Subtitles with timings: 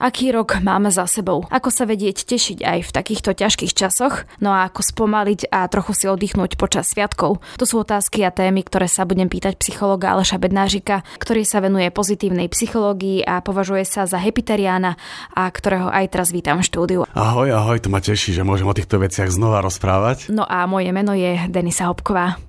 [0.00, 1.44] Aký rok máme za sebou?
[1.52, 4.24] Ako sa vedieť tešiť aj v takýchto ťažkých časoch?
[4.40, 7.44] No a ako spomaliť a trochu si oddychnúť počas sviatkov?
[7.60, 11.92] To sú otázky a témy, ktoré sa budem pýtať psychologa Aleša Bednážika, ktorý sa venuje
[11.92, 14.96] pozitívnej psychológii a považuje sa za hepiteriána
[15.36, 17.00] a ktorého aj teraz vítam v štúdiu.
[17.12, 20.32] Ahoj, ahoj, to ma teší, že môžem o týchto veciach znova rozprávať.
[20.32, 22.40] No a moje meno je Denisa Hopková.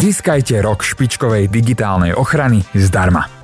[0.00, 3.43] Získajte rok špičkovej digitálnej ochrany zdarma.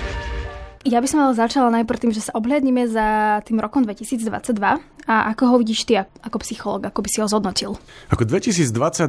[0.81, 4.57] Ja by som ale začala najprv tým, že sa obhľadníme za tým rokom 2022
[5.05, 7.77] a ako ho vidíš ty ako psychológ, ako by si ho zhodnotil?
[8.09, 9.05] Ako 2022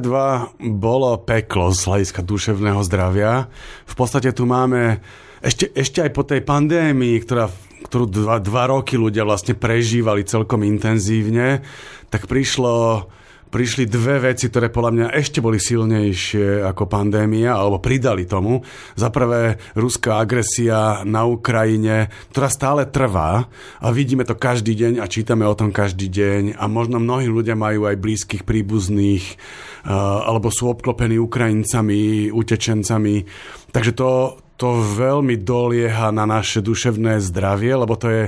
[0.77, 3.49] bolo peklo z hľadiska duševného zdravia.
[3.89, 5.01] V podstate tu máme
[5.41, 7.49] ešte, ešte aj po tej pandémii, ktorá,
[7.89, 11.65] ktorú dva, dva roky ľudia vlastne prežívali celkom intenzívne,
[12.13, 13.09] tak prišlo
[13.53, 18.65] prišli dve veci, ktoré podľa mňa ešte boli silnejšie ako pandémia, alebo pridali tomu.
[18.97, 23.45] Za prvé, ruská agresia na Ukrajine, ktorá stále trvá
[23.77, 27.53] a vidíme to každý deň a čítame o tom každý deň a možno mnohí ľudia
[27.53, 29.37] majú aj blízkych príbuzných
[29.85, 33.15] alebo sú obklopení Ukrajincami, utečencami.
[33.69, 38.23] Takže to, to veľmi dolieha na naše duševné zdravie, lebo to je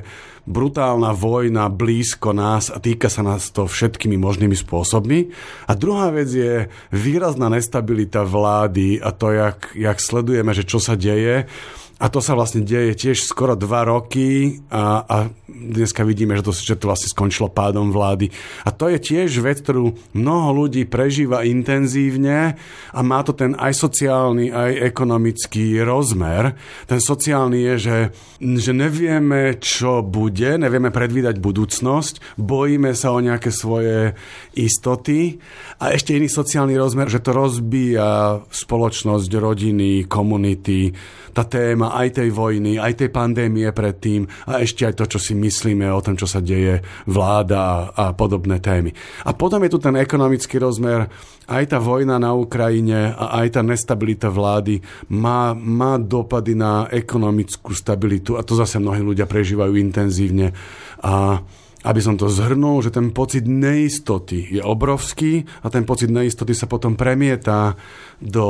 [0.45, 5.34] brutálna vojna blízko nás a týka sa nás to všetkými možnými spôsobmi.
[5.66, 10.94] A druhá vec je výrazná nestabilita vlády a to, jak, jak sledujeme, že čo sa
[10.94, 11.50] deje.
[11.96, 16.52] A to sa vlastne deje tiež skoro dva roky a, a dneska vidíme, že to,
[16.52, 18.28] že to vlastne skončilo pádom vlády.
[18.68, 22.60] A to je tiež vec, ktorú mnoho ľudí prežíva intenzívne
[22.92, 26.60] a má to ten aj sociálny, aj ekonomický rozmer.
[26.84, 27.98] Ten sociálny je, že,
[28.44, 34.19] že nevieme, čo bude, nevieme predvídať budúcnosť, bojíme sa o nejaké svoje
[34.52, 35.40] istoty
[35.80, 40.92] a ešte iný sociálny rozmer, že to rozbíja spoločnosť, rodiny, komunity,
[41.35, 45.35] tá téma aj tej vojny, aj tej pandémie predtým a ešte aj to, čo si
[45.35, 48.96] myslíme o tom, čo sa deje, vláda a podobné témy.
[49.28, 51.12] A potom je tu ten ekonomický rozmer,
[51.51, 54.79] aj tá vojna na Ukrajine a aj tá nestabilita vlády
[55.12, 60.56] má, má dopady na ekonomickú stabilitu a to zase mnohí ľudia prežívajú intenzívne.
[61.03, 61.44] A
[61.85, 66.66] aby som to zhrnul, že ten pocit neistoty je obrovský a ten pocit neistoty sa
[66.66, 67.78] potom premieta
[68.22, 68.48] do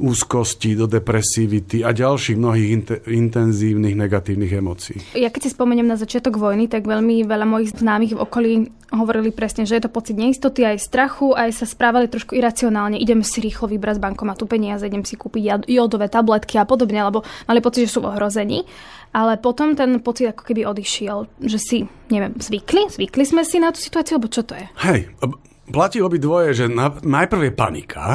[0.00, 4.98] úzkosti, do depresivity a ďalších mnohých int- intenzívnych negatívnych emócií.
[5.16, 8.52] Ja keď si spomeniem na začiatok vojny, tak veľmi veľa mojich známych v okolí
[8.92, 13.00] hovorili presne, že je to pocit neistoty, aj strachu, aj sa správali trošku iracionálne.
[13.00, 17.24] Idem si rýchlo vybrať z bankomatu peniaze, idem si kúpiť jodové tabletky a podobne, lebo
[17.48, 18.68] mali pocit, že sú ohrození.
[19.12, 21.78] Ale potom ten pocit ako keby odišiel, že si,
[22.08, 22.88] neviem, zvykli?
[22.88, 24.64] Zvykli sme si na tú situáciu, alebo čo to je?
[24.88, 25.12] Hej,
[25.70, 28.06] platí dvoje, že na, najprv je panika,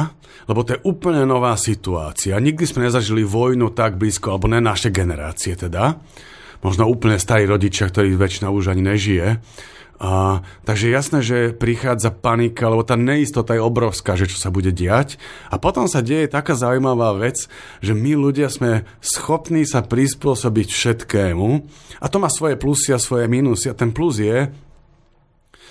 [0.48, 2.36] lebo to je úplne nová situácia.
[2.36, 6.00] Nikdy sme nezažili vojnu tak blízko, alebo ne naše generácie teda.
[6.60, 9.26] Možno úplne starí rodičia, ktorí väčšina už ani nežije.
[9.98, 14.70] A, takže jasné, že prichádza panika, lebo tá neistota je obrovská, že čo sa bude
[14.70, 15.18] diať.
[15.50, 17.50] A potom sa deje taká zaujímavá vec,
[17.82, 21.48] že my ľudia sme schopní sa prispôsobiť všetkému.
[21.98, 23.74] A to má svoje plusy a svoje minusy.
[23.74, 24.54] A ten plus je,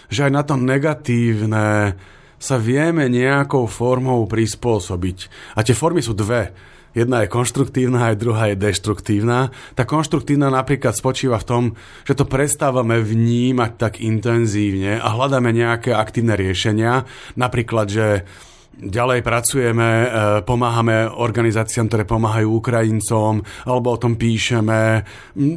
[0.07, 1.95] že aj na to negatívne
[2.37, 5.17] sa vieme nejakou formou prispôsobiť.
[5.57, 6.53] A tie formy sú dve
[6.97, 9.53] Jedna je konštruktívna, aj druhá je deštruktívna.
[9.77, 11.63] Tá konštruktívna napríklad spočíva v tom,
[12.09, 17.05] že to prestávame vnímať tak intenzívne a hľadáme nejaké aktívne riešenia.
[17.37, 18.25] Napríklad, že
[18.77, 20.07] Ďalej pracujeme, e,
[20.45, 25.01] pomáhame organizáciám, ktoré pomáhajú Ukrajincom, alebo o tom píšeme,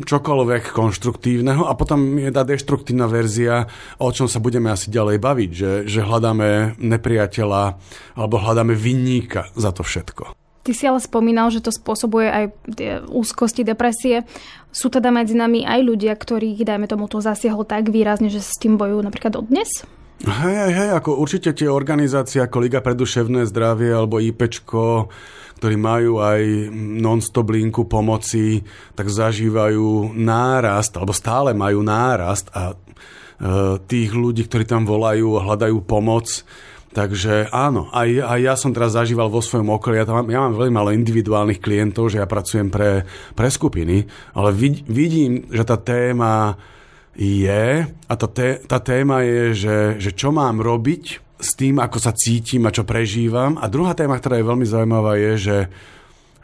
[0.09, 1.69] čokoľvek konštruktívneho.
[1.69, 3.69] A potom je tá deštruktívna verzia,
[4.01, 7.63] o čom sa budeme asi ďalej baviť, že, že hľadáme nepriateľa
[8.17, 10.33] alebo hľadáme vinníka za to všetko.
[10.65, 12.45] Ty si ale spomínal, že to spôsobuje aj
[13.09, 14.25] úzkosti, depresie.
[14.73, 18.57] Sú teda medzi nami aj ľudia, ktorých, dajme tomu, to zasiahlo tak výrazne, že s
[18.57, 19.85] tým bojujú napríklad dnes?
[20.21, 25.09] Hej, hej, hej, ako určite tie organizácie ako Liga pre duševné zdravie alebo IPčko,
[25.57, 26.69] ktorí majú aj
[27.01, 28.61] non-stop linku pomoci,
[28.93, 32.75] tak zažívajú nárast, alebo stále majú nárast a e,
[33.81, 36.45] tých ľudí, ktorí tam volajú a hľadajú pomoc,
[36.91, 40.59] Takže áno, aj, aj ja som teraz zažíval vo svojom okolí, ja, tam, ja mám
[40.59, 43.07] veľmi malo individuálnych klientov, že ja pracujem pre,
[43.39, 46.59] pre skupiny, ale vid, vidím, že tá téma
[47.17, 51.05] je, a tá, té, tá téma je, že, že čo mám robiť
[51.41, 53.57] s tým, ako sa cítim a čo prežívam.
[53.59, 55.59] A druhá téma, ktorá je veľmi zaujímavá, je, že,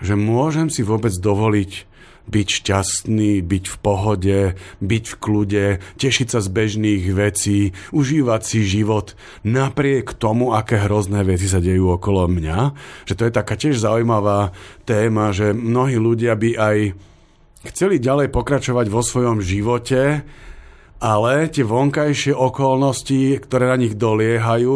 [0.01, 1.97] že môžem si vôbec dovoliť
[2.27, 4.41] byť šťastný, byť v pohode,
[4.83, 9.15] byť v kľude, tešiť sa z bežných vecí, užívať si život
[9.47, 12.59] napriek tomu, aké hrozné veci sa dejú okolo mňa.
[13.07, 14.51] Že to je taká tiež zaujímavá
[14.83, 16.77] téma, že mnohí ľudia by aj
[17.71, 20.27] chceli ďalej pokračovať vo svojom živote,
[20.97, 24.75] ale tie vonkajšie okolnosti, ktoré na nich doliehajú,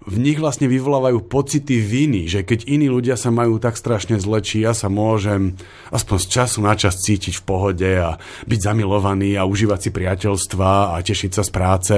[0.00, 4.40] v nich vlastne vyvolávajú pocity viny, že keď iní ľudia sa majú tak strašne zle,
[4.40, 5.54] či ja sa môžem
[5.92, 8.16] aspoň z času na čas cítiť v pohode a
[8.48, 11.94] byť zamilovaný a užívať si priateľstva a tešiť sa z práce.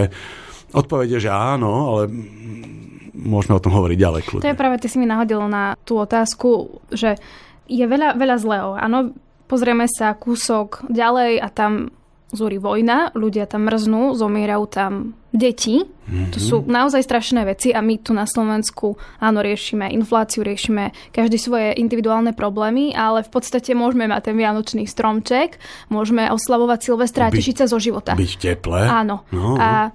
[0.75, 2.11] Odpovede, že áno, ale
[3.15, 4.23] môžeme o tom hovoriť ďalej.
[4.27, 4.45] Kľudne.
[4.45, 7.17] To je práve, ty si mi nahodil na tú otázku, že
[7.71, 8.71] je veľa, veľa zlého.
[8.75, 9.15] Áno,
[9.47, 11.95] pozrieme sa kúsok ďalej a tam
[12.33, 14.93] zúri vojna, ľudia tam mrznú, zomierajú tam
[15.37, 15.85] deti.
[15.85, 16.33] Mm-hmm.
[16.33, 21.37] To sú naozaj strašné veci a my tu na Slovensku áno, riešime infláciu, riešime každý
[21.37, 25.61] svoje individuálne problémy, ale v podstate môžeme mať ten vianočný stromček,
[25.93, 28.17] môžeme oslavovať Silvestra a tešiť sa zo života.
[28.17, 28.81] Byť teple.
[28.81, 29.29] Áno.
[29.29, 29.57] No.
[29.61, 29.93] A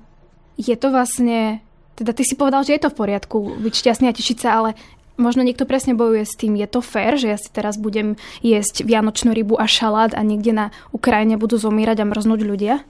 [0.58, 1.62] je to vlastne
[1.98, 4.78] teda ty si povedal, že je to v poriadku byť šťastný a tešiť sa, ale
[5.18, 8.16] možno niekto presne bojuje s tým, je to fér, že ja si teraz budem
[8.46, 12.86] jesť vianočnú rybu a šalát a niekde na Ukrajine budú zomírať a mrznúť ľudia?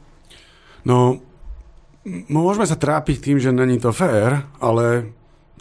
[0.84, 1.20] No,
[2.28, 5.18] môžeme sa trápiť tým, že není to fér, ale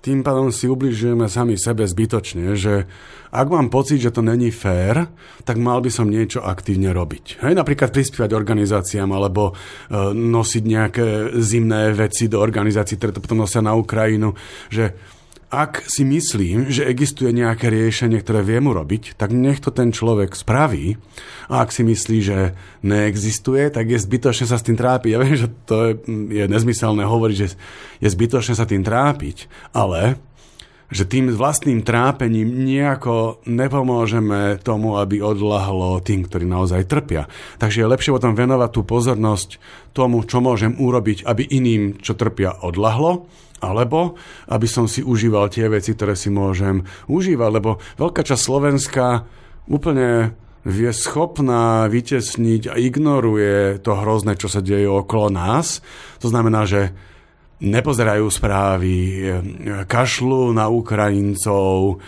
[0.07, 2.87] tým pádom si ubližujeme sami sebe zbytočne, že
[3.35, 5.11] ak mám pocit, že to není fér,
[5.43, 7.43] tak mal by som niečo aktívne robiť.
[7.43, 9.55] Hej, napríklad prispievať organizáciám alebo e,
[10.15, 11.07] nosiť nejaké
[11.43, 14.31] zimné veci do organizácií, ktoré to potom nosia na Ukrajinu,
[14.71, 14.95] že
[15.47, 20.35] ak si myslím, že existuje nejaké riešenie, ktoré viem urobiť, tak nech to ten človek
[20.35, 20.99] spraví.
[21.47, 22.39] A ak si myslí, že
[22.83, 25.11] neexistuje, tak je zbytočné sa s tým trápiť.
[25.15, 25.93] Ja viem, že to je,
[26.35, 27.49] je nezmyselné hovoriť, že
[28.03, 30.19] je zbytočné sa tým trápiť, ale
[30.87, 37.27] že tým vlastným trápením nejako nepomôžeme tomu, aby odlahlo tým, ktorí naozaj trpia.
[37.59, 39.59] Takže je lepšie potom venovať tú pozornosť
[39.91, 44.21] tomu, čo môžem urobiť, aby iným, čo trpia, odlahlo alebo
[44.53, 49.25] aby som si užíval tie veci, ktoré si môžem užívať, lebo veľká časť Slovenska
[49.65, 50.37] úplne
[50.67, 55.79] je schopná vytesniť a ignoruje to hrozné, čo sa deje okolo nás.
[56.19, 56.91] To znamená, že
[57.63, 58.95] nepozerajú správy,
[59.89, 62.01] kašľú na Ukrajincov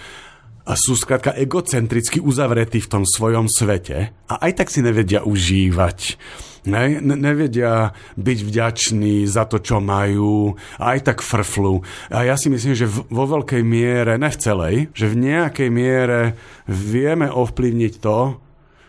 [0.69, 6.21] a sú skrátka egocentricky uzavretí v tom svojom svete a aj tak si nevedia užívať
[6.69, 11.81] ne, ne, nevedia byť vďační za to, čo majú, aj tak frflu.
[12.13, 16.37] A ja si myslím, že vo veľkej miere, ne v celej, že v nejakej miere
[16.69, 18.37] vieme ovplyvniť to,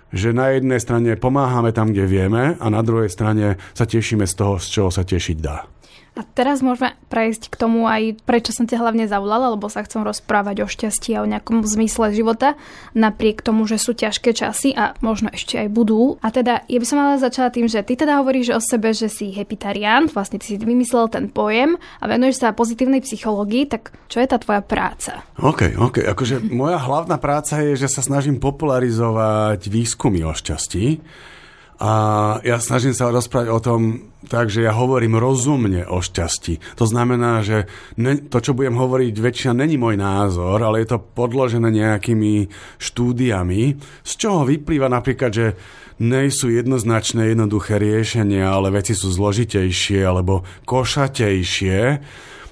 [0.09, 4.33] že na jednej strane pomáhame tam, kde vieme a na druhej strane sa tešíme z
[4.33, 5.78] toho, z čoho sa tešiť dá.
[6.19, 10.03] A teraz môžeme prejsť k tomu aj, prečo som ťa hlavne zavolala, lebo sa chcem
[10.03, 12.59] rozprávať o šťastí a o nejakom zmysle života,
[12.91, 16.19] napriek tomu, že sú ťažké časy a možno ešte aj budú.
[16.19, 19.07] A teda, ja by som ale začala tým, že ty teda hovoríš o sebe, že
[19.07, 24.19] si hepitarián, vlastne ty si vymyslel ten pojem a venuješ sa pozitívnej psychológii, tak čo
[24.19, 25.23] je tá tvoja práca?
[25.39, 26.03] OK, OK.
[26.03, 30.99] Akože moja hlavná práca je, že sa snažím popularizovať výskumy o šťastí
[31.79, 31.91] a
[32.43, 33.81] ja snažím sa rozprávať o tom
[34.27, 36.75] tak, že ja hovorím rozumne o šťastí.
[36.75, 40.99] To znamená, že ne, to, čo budem hovoriť, väčšina není môj názor, ale je to
[40.99, 42.51] podložené nejakými
[42.83, 45.47] štúdiami, z čoho vyplýva napríklad, že
[46.03, 51.79] nejsú jednoznačné, jednoduché riešenia, ale veci sú zložitejšie alebo košatejšie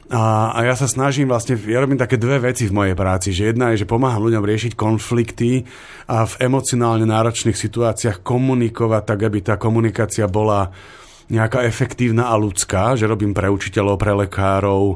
[0.07, 3.51] a, a ja sa snažím vlastne, ja robím také dve veci v mojej práci, že
[3.51, 5.67] jedna je, že pomáham ľuďom riešiť konflikty
[6.07, 10.71] a v emocionálne náročných situáciách komunikovať tak, aby tá komunikácia bola
[11.27, 14.95] nejaká efektívna a ľudská, že robím pre učiteľov, pre lekárov,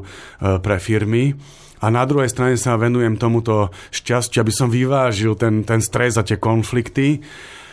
[0.64, 1.36] pre firmy.
[1.84, 6.24] A na druhej strane sa venujem tomuto šťastiu, aby som vyvážil ten, ten stres a
[6.24, 7.20] tie konflikty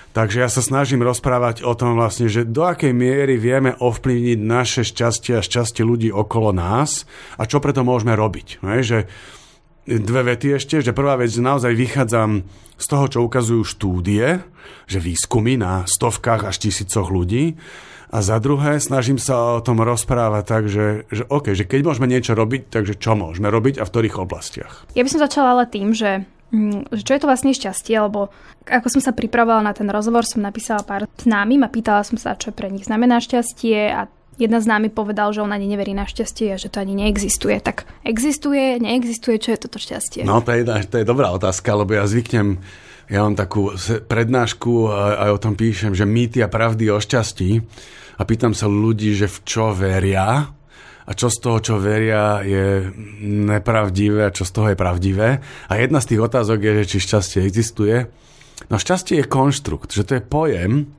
[0.09, 4.81] Takže ja sa snažím rozprávať o tom vlastne, že do akej miery vieme ovplyvniť naše
[4.81, 7.05] šťastie a šťastie ľudí okolo nás
[7.37, 8.65] a čo preto môžeme robiť.
[8.65, 8.81] Ne?
[8.81, 9.05] Že
[9.85, 12.41] dve vety ešte, že prvá vec, že naozaj vychádzam
[12.79, 14.41] z toho, čo ukazujú štúdie,
[14.89, 17.57] že výskumy na stovkách až tisícoch ľudí
[18.09, 22.09] a za druhé, snažím sa o tom rozprávať tak, že, že OK, že keď môžeme
[22.09, 24.89] niečo robiť, takže čo môžeme robiť a v ktorých oblastiach.
[24.97, 26.25] Ja by som začala ale tým, že
[26.89, 28.33] čo je to vlastne šťastie, lebo
[28.65, 32.33] ako som sa pripravovala na ten rozhovor, som napísala pár známym a pýtala som sa,
[32.33, 36.07] čo pre nich znamená šťastie a jedna z námi povedal, že on ani neverí na
[36.09, 37.59] šťastie a že to ani neexistuje.
[37.59, 40.25] Tak existuje, neexistuje, čo je toto šťastie?
[40.25, 42.57] No to je, to je dobrá otázka, lebo ja zvyknem,
[43.11, 43.75] ja mám takú
[44.09, 47.61] prednášku a aj o tom píšem, že mýty a pravdy o šťastí.
[48.19, 50.51] a pýtam sa ľudí, že v čo veria
[51.09, 52.85] a čo z toho, čo veria, je
[53.25, 55.41] nepravdivé a čo z toho je pravdivé.
[55.41, 58.05] A jedna z tých otázok je, že či šťastie existuje.
[58.69, 60.93] No šťastie je konštrukt, že to je pojem,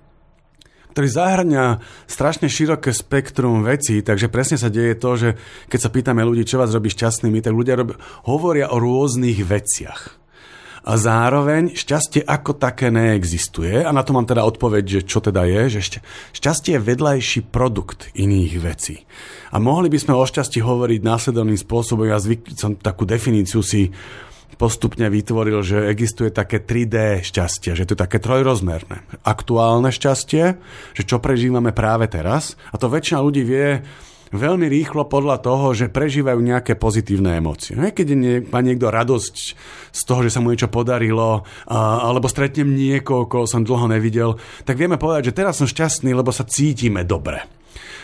[0.90, 1.64] ktorý zahrňa
[2.10, 5.28] strašne široké spektrum vecí, takže presne sa deje to, že
[5.70, 7.94] keď sa pýtame ľudí, čo vás robí šťastnými, tak ľudia rob-
[8.26, 10.19] hovoria o rôznych veciach.
[10.90, 13.86] A zároveň šťastie ako také neexistuje.
[13.86, 16.02] A na to mám teda odpoveď, že čo teda je, že
[16.34, 19.06] šťastie je vedľajší produkt iných vecí.
[19.54, 22.10] A mohli by sme o šťastí hovoriť následovným spôsobom.
[22.10, 23.94] Ja zvyk, som takú definíciu si
[24.58, 29.06] postupne vytvoril, že existuje také 3D šťastie, že to je také trojrozmerné.
[29.22, 30.44] Aktuálne šťastie,
[30.92, 32.58] že čo prežívame práve teraz.
[32.68, 33.78] A to väčšina ľudí vie
[34.30, 37.74] veľmi rýchlo podľa toho, že prežívajú nejaké pozitívne emócie.
[37.74, 39.36] Keď nie, má niekto radosť
[39.90, 44.78] z toho, že sa mu niečo podarilo, alebo stretnem niekoho, koho som dlho nevidel, tak
[44.78, 47.42] vieme povedať, že teraz som šťastný, lebo sa cítime dobre.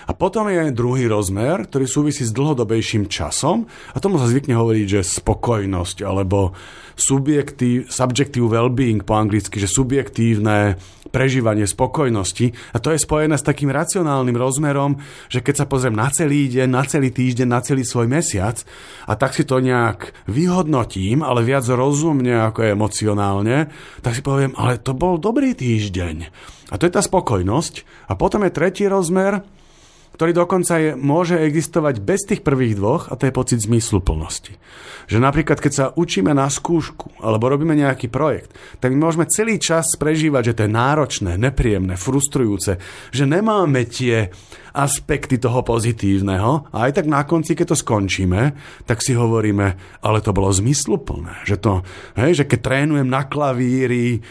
[0.07, 4.87] A potom je druhý rozmer, ktorý súvisí s dlhodobejším časom a tomu sa zvykne hovoriť,
[4.87, 6.55] že spokojnosť alebo
[6.97, 10.81] subjektív, subjective well-being po anglicky, že subjektívne
[11.13, 12.53] prežívanie spokojnosti.
[12.73, 14.99] A to je spojené s takým racionálnym rozmerom,
[15.33, 18.61] že keď sa pozriem na celý deň, na celý týždeň, na celý svoj mesiac
[19.07, 24.81] a tak si to nejak vyhodnotím, ale viac rozumne ako emocionálne, tak si poviem, ale
[24.81, 26.17] to bol dobrý týždeň.
[26.69, 27.87] A to je tá spokojnosť.
[28.11, 29.47] A potom je tretí rozmer,
[30.17, 34.57] ktorý dokonca je, môže existovať bez tých prvých dvoch a to je pocit zmysluplnosti.
[35.07, 39.61] Že napríklad, keď sa učíme na skúšku alebo robíme nejaký projekt, tak my môžeme celý
[39.61, 42.81] čas prežívať, že to je náročné, nepríjemné, frustrujúce,
[43.13, 44.33] že nemáme tie
[44.73, 48.57] aspekty toho pozitívneho a aj tak na konci, keď to skončíme,
[48.89, 51.85] tak si hovoríme, ale to bolo zmysluplné, že to,
[52.17, 54.25] hej, že keď trénujem na klavíri,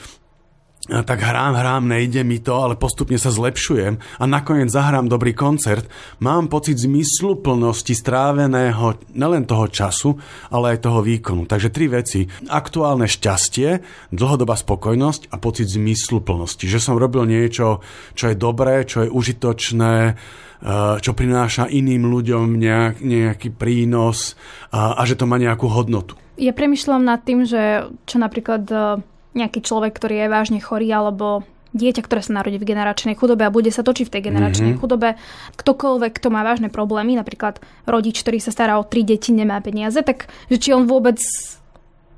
[0.86, 5.90] tak hrám, hrám, nejde mi to, ale postupne sa zlepšujem a nakoniec zahrám dobrý koncert,
[6.22, 10.14] mám pocit zmysluplnosti stráveného nelen toho času,
[10.54, 11.50] ale aj toho výkonu.
[11.50, 12.30] Takže tri veci.
[12.54, 13.82] Aktuálne šťastie,
[14.14, 16.70] dlhodobá spokojnosť a pocit zmysluplnosti.
[16.70, 17.82] Že som robil niečo,
[18.14, 24.38] čo je dobré, čo je užitočné, eh, čo prináša iným ľuďom nejak, nejaký prínos
[24.70, 26.14] a, a že to má nejakú hodnotu.
[26.38, 31.44] Ja premyšľam nad tým, že čo napríklad eh, nejaký človek, ktorý je vážne chorý alebo
[31.76, 34.82] dieťa, ktoré sa narodí v generačnej chudobe a bude sa točiť v tej generačnej mm-hmm.
[34.82, 35.20] chudobe,
[35.60, 40.00] ktokoľvek, kto má vážne problémy, napríklad rodič, ktorý sa stará o tri deti, nemá peniaze,
[40.00, 41.20] tak že či on vôbec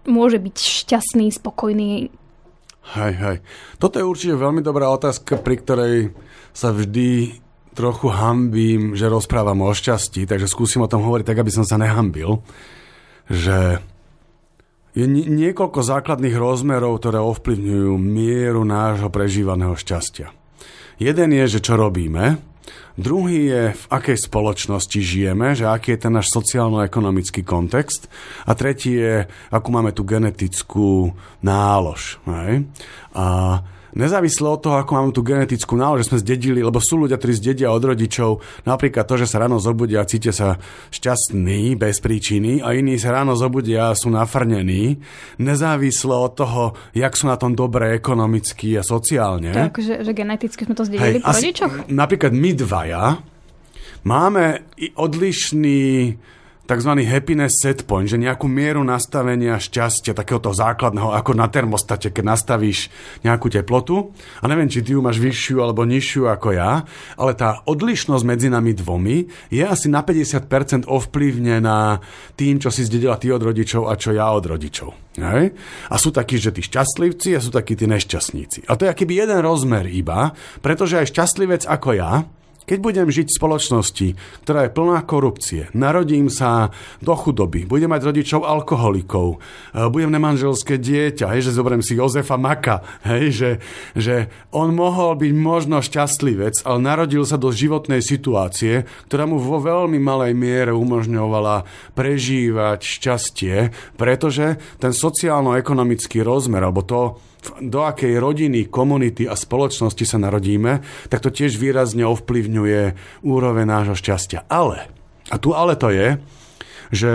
[0.06, 2.14] môže byť šťastný, spokojný.
[2.96, 3.38] Hej, hej.
[3.82, 5.96] Toto je určite veľmi dobrá otázka, pri ktorej
[6.56, 7.42] sa vždy
[7.76, 11.78] trochu hambím, že rozprávam o šťastí, takže skúsim o tom hovoriť tak, aby som sa
[11.78, 12.42] nehambil,
[13.28, 13.84] že
[14.98, 20.34] je niekoľko základných rozmerov, ktoré ovplyvňujú mieru nášho prežívaného šťastia.
[20.98, 22.42] Jeden je, že čo robíme,
[22.98, 28.10] druhý je, v akej spoločnosti žijeme, že aký je ten náš sociálno-ekonomický kontext
[28.50, 31.13] a tretí je, akú máme tú genetickú
[31.46, 32.18] nálož.
[32.25, 32.66] Hej?
[33.13, 33.62] A
[33.98, 37.34] nezávisle od toho, ako máme tú genetickú nálož, že sme zdedili, lebo sú ľudia, ktorí
[37.34, 40.62] zdedia od rodičov, napríklad to, že sa ráno zobudia a cítia sa
[40.94, 45.01] šťastní bez príčiny a iní sa ráno zobudia a sú nafrnení,
[45.42, 46.63] nezávisle od toho,
[46.94, 49.51] jak sú na tom dobre ekonomicky a sociálne.
[49.51, 51.74] To akože, že geneticky sme to zdedili Hej, po rodičoch?
[51.89, 53.04] Napríklad my dvaja
[54.06, 54.46] máme
[54.94, 56.13] odlišný
[56.68, 56.92] tzv.
[57.08, 62.92] happiness set point, že nejakú mieru nastavenia šťastia, takéhoto základného, ako na termostate, keď nastavíš
[63.24, 64.12] nejakú teplotu.
[64.44, 66.84] A neviem, či ty ju máš vyššiu alebo nižšiu ako ja,
[67.16, 72.04] ale tá odlišnosť medzi nami dvomi je asi na 50% ovplyvnená
[72.36, 75.08] tým, čo si zdedila ty od rodičov a čo ja od rodičov.
[75.18, 75.56] Hej?
[75.90, 78.70] A sú takí, že tí šťastlivci a sú takí tí nešťastníci.
[78.70, 82.28] A to je akýby jeden rozmer iba, pretože aj šťastlivec ako ja,
[82.68, 84.08] keď budem žiť v spoločnosti,
[84.44, 89.40] ktorá je plná korupcie, narodím sa do chudoby, budem mať rodičov alkoholikov,
[89.72, 93.52] e, budem nemanželské dieťa, hej, že zoberiem si Jozefa Maka, hej, že,
[93.96, 94.16] že
[94.52, 99.96] on mohol byť možno šťastlivec, ale narodil sa do životnej situácie, ktorá mu vo veľmi
[99.96, 101.64] malej miere umožňovala
[101.96, 103.56] prežívať šťastie,
[103.96, 107.16] pretože ten sociálno-ekonomický rozmer, alebo to,
[107.62, 112.57] do akej rodiny, komunity a spoločnosti sa narodíme, tak to tiež výrazne ovplyvňuje
[113.24, 114.50] úroveň nášho šťastia.
[114.50, 114.90] Ale,
[115.30, 116.18] a tu ale to je,
[116.92, 117.12] že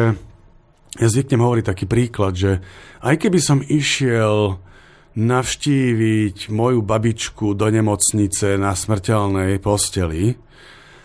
[1.00, 2.60] ja zvyknem hovoriť taký príklad, že
[3.00, 4.60] aj keby som išiel
[5.12, 10.36] navštíviť moju babičku do nemocnice na smrteľnej posteli,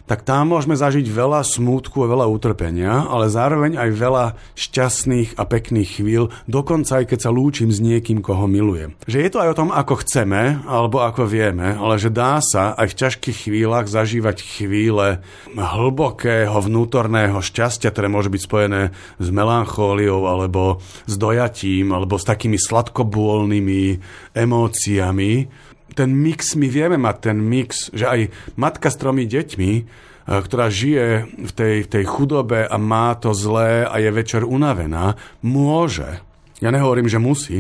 [0.08, 5.44] tak tam môžeme zažiť veľa smútku a veľa utrpenia, ale zároveň aj veľa šťastných a
[5.44, 8.96] pekných chvíľ, dokonca aj keď sa lúčim s niekým, koho milujem.
[9.04, 12.72] Že je to aj o tom, ako chceme, alebo ako vieme, ale že dá sa
[12.80, 15.20] aj v ťažkých chvíľach zažívať chvíle
[15.54, 18.82] hlbokého vnútorného šťastia, ktoré môže byť spojené
[19.20, 23.84] s melanchóliou, alebo s dojatím, alebo s takými sladkobôlnymi
[24.32, 25.32] emóciami,
[25.94, 28.20] ten mix, my vieme mať ten mix, že aj
[28.60, 29.84] matka s tromi deťmi, e,
[30.28, 31.06] ktorá žije
[31.48, 36.20] v tej, v tej chudobe a má to zlé a je večer unavená, môže,
[36.60, 37.58] ja nehovorím, že musí,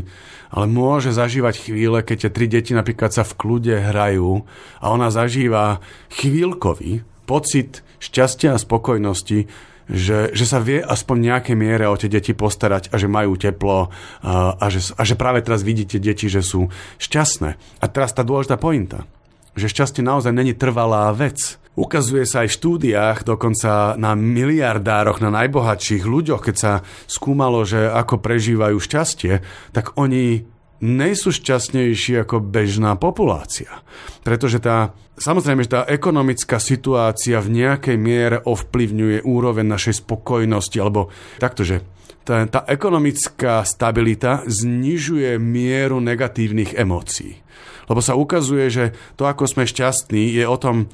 [0.47, 4.47] ale môže zažívať chvíle, keď tie tri deti napríklad sa v kľude hrajú
[4.79, 5.83] a ona zažíva
[6.15, 9.51] chvíľkový pocit šťastia a spokojnosti,
[9.87, 13.87] že, že sa vie aspoň nejaké miere o tie deti postarať a že majú teplo
[14.21, 16.67] a, a, že, a že práve teraz vidíte deti, že sú
[16.99, 17.49] šťastné.
[17.79, 19.07] A teraz tá dôležitá pointa,
[19.55, 21.55] že šťastie naozaj není trvalá vec.
[21.77, 26.71] Ukazuje sa aj v štúdiách, dokonca na miliardároch, na najbohatších ľuďoch, keď sa
[27.05, 29.45] skúmalo, že ako prežívajú šťastie,
[29.77, 33.81] tak oni nejsú šťastnejší ako bežná populácia.
[34.21, 41.09] Pretože tá, samozrejme, že tá ekonomická situácia v nejakej miere ovplyvňuje úroveň našej spokojnosti, alebo
[41.41, 41.81] takto, že
[42.27, 47.39] tá, tá ekonomická stabilita znižuje mieru negatívnych emócií.
[47.87, 50.91] Lebo sa ukazuje, že to, ako sme šťastní, je o tom,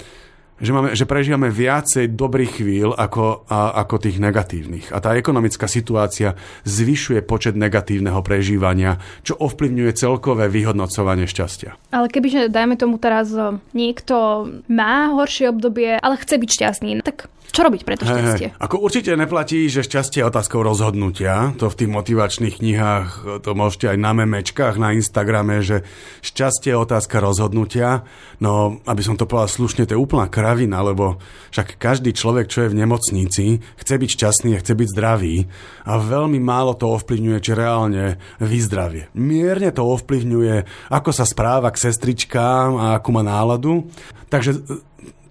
[0.63, 4.95] že, máme, že prežívame viacej dobrých chvíľ ako, a, ako tých negatívnych.
[4.95, 11.75] A tá ekonomická situácia zvyšuje počet negatívneho prežívania, čo ovplyvňuje celkové vyhodnocovanie šťastia.
[11.91, 13.35] Ale kebyže, dajme tomu teraz,
[13.75, 18.47] niekto má horšie obdobie, ale chce byť šťastný, tak čo robiť pre to šťastie?
[18.49, 21.53] Hey, ako určite neplatí, že šťastie je otázkou rozhodnutia.
[21.61, 23.07] To v tých motivačných knihách,
[23.45, 25.85] to môžete aj na memečkách, na Instagrame, že
[26.25, 28.09] šťastie je otázka rozhodnutia.
[28.41, 31.21] No, aby som to povedal slušne, to je úplná kravina, lebo
[31.53, 35.45] však každý človek, čo je v nemocnici, chce byť šťastný a chce byť zdravý
[35.85, 39.13] a veľmi málo to ovplyvňuje, či reálne vyzdravie.
[39.13, 43.85] Mierne to ovplyvňuje, ako sa správa k sestričkám a akú má náladu.
[44.33, 44.65] Takže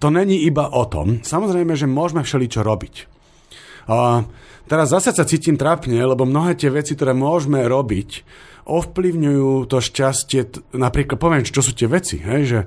[0.03, 1.23] to není iba o tom.
[1.23, 3.07] Samozrejme, že môžeme všeličo robiť.
[3.87, 4.27] A
[4.67, 8.27] teraz zase sa cítim trápne, lebo mnohé tie veci, ktoré môžeme robiť,
[8.67, 10.75] ovplyvňujú to šťastie.
[10.75, 12.19] Napríklad poviem, čo sú tie veci.
[12.19, 12.59] Hej, že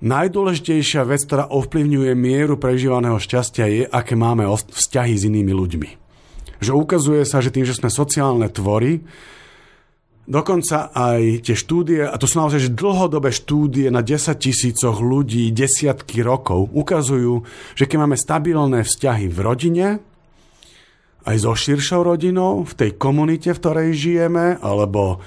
[0.00, 5.90] najdôležitejšia vec, ktorá ovplyvňuje mieru prežívaného šťastia je, aké máme vzťahy s inými ľuďmi.
[6.64, 9.04] Že ukazuje sa, že tým, že sme sociálne tvory,
[10.24, 15.52] Dokonca aj tie štúdie, a to sú naozaj že dlhodobé štúdie na 10 tisícoch ľudí,
[15.52, 17.44] desiatky rokov, ukazujú,
[17.76, 19.86] že keď máme stabilné vzťahy v rodine,
[21.28, 25.20] aj so širšou rodinou, v tej komunite, v ktorej žijeme, alebo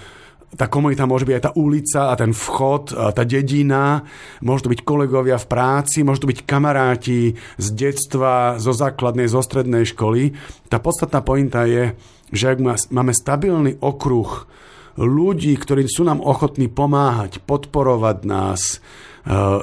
[0.57, 4.01] tá komunita môže byť aj tá ulica a ten vchod, a tá dedina,
[4.41, 9.45] môžu to byť kolegovia v práci, môžu to byť kamaráti z detstva, zo základnej, zo
[9.45, 10.33] strednej školy.
[10.73, 11.93] Tá podstatná pointa je,
[12.33, 14.49] že ak máme stabilný okruh
[14.97, 18.77] ľudí, ktorí sú nám ochotní pomáhať, podporovať nás e,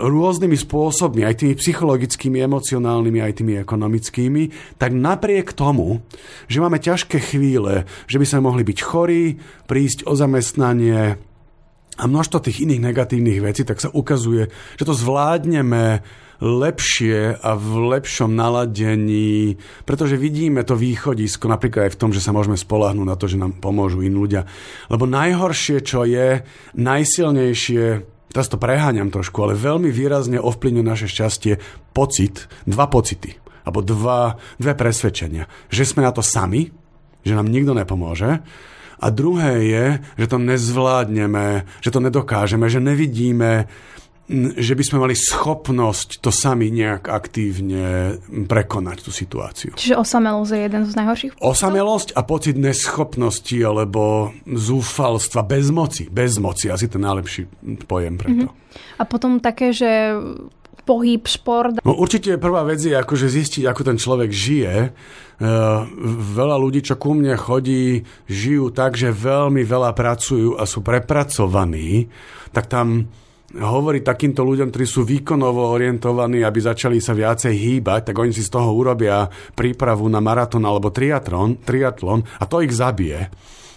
[0.06, 4.42] rôznymi spôsobmi, aj tými psychologickými, emocionálnymi, aj tými ekonomickými,
[4.78, 6.06] tak napriek tomu,
[6.46, 11.18] že máme ťažké chvíle, že by sme mohli byť chorí, prísť o zamestnanie,
[11.94, 16.02] a množstvo tých iných negatívnych vecí, tak sa ukazuje, že to zvládneme
[16.42, 22.34] lepšie a v lepšom naladení, pretože vidíme to východisko napríklad aj v tom, že sa
[22.34, 24.46] môžeme spolahnúť na to, že nám pomôžu iní ľudia.
[24.90, 26.42] Lebo najhoršie, čo je,
[26.74, 27.84] najsilnejšie,
[28.34, 31.54] teraz to preháňam trošku, ale veľmi výrazne ovplyvňuje naše šťastie
[31.94, 35.46] pocit, dva pocity, alebo dva, dve presvedčenia.
[35.70, 36.68] Že sme na to sami,
[37.24, 38.42] že nám nikto nepomôže,
[39.04, 43.68] a druhé je, že to nezvládneme, že to nedokážeme, že nevidíme
[44.32, 48.16] že by sme mali schopnosť to sami nejak aktívne
[48.48, 49.76] prekonať tú situáciu.
[49.76, 51.32] Čiže osamelosť je jeden z najhorších?
[51.44, 56.08] Osamelosť a pocit neschopnosti alebo zúfalstva, bezmoci.
[56.08, 57.44] Bezmoci, asi ten najlepší
[57.84, 58.48] pojem preto.
[58.48, 58.96] Mm-hmm.
[58.96, 60.16] A potom také, že
[60.88, 61.80] pohyb, šport?
[61.84, 64.74] No určite prvá vec je akože zistiť, ako ten človek žije.
[65.34, 65.84] Uh,
[66.32, 72.06] veľa ľudí, čo ku mne chodí, žijú tak, že veľmi veľa pracujú a sú prepracovaní,
[72.54, 73.10] tak tam
[73.60, 78.42] hovorí takýmto ľuďom, ktorí sú výkonovo orientovaní, aby začali sa viacej hýbať, tak oni si
[78.42, 83.30] z toho urobia prípravu na maratón alebo triatlon, triatlon a to ich zabije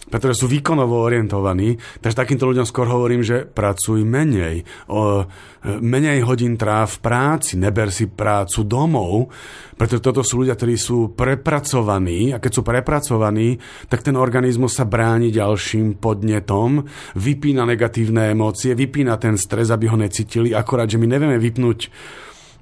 [0.07, 4.63] pretože sú výkonovo orientovaní, takže takýmto ľuďom skôr hovorím, že pracuj menej.
[4.87, 5.27] O,
[5.67, 9.27] menej hodín tráv v práci, neber si prácu domov,
[9.75, 13.59] pretože toto sú ľudia, ktorí sú prepracovaní a keď sú prepracovaní,
[13.91, 16.87] tak ten organizmus sa bráni ďalším podnetom,
[17.19, 21.79] vypína negatívne emócie, vypína ten stres, aby ho necítili, akorát, že my nevieme vypnúť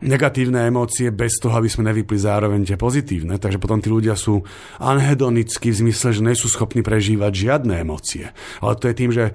[0.03, 3.39] negatívne emócie bez toho, aby sme nevypli zároveň tie pozitívne.
[3.39, 4.43] Takže potom tí ľudia sú
[4.81, 8.35] anhedonickí v zmysle, že nie sú schopní prežívať žiadne emócie.
[8.59, 9.31] Ale to je tým, že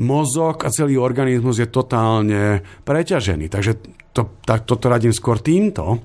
[0.00, 3.46] mozog a celý organizmus je totálne preťažený.
[3.52, 3.72] Takže
[4.16, 6.00] to, tak, toto radím skôr týmto.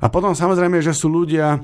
[0.00, 1.60] A potom samozrejme, že sú ľudia,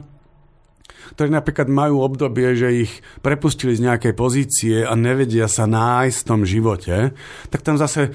[1.14, 6.28] ktorí napríklad majú obdobie, že ich prepustili z nejakej pozície a nevedia sa nájsť v
[6.28, 6.96] tom živote,
[7.50, 8.12] tak tam zase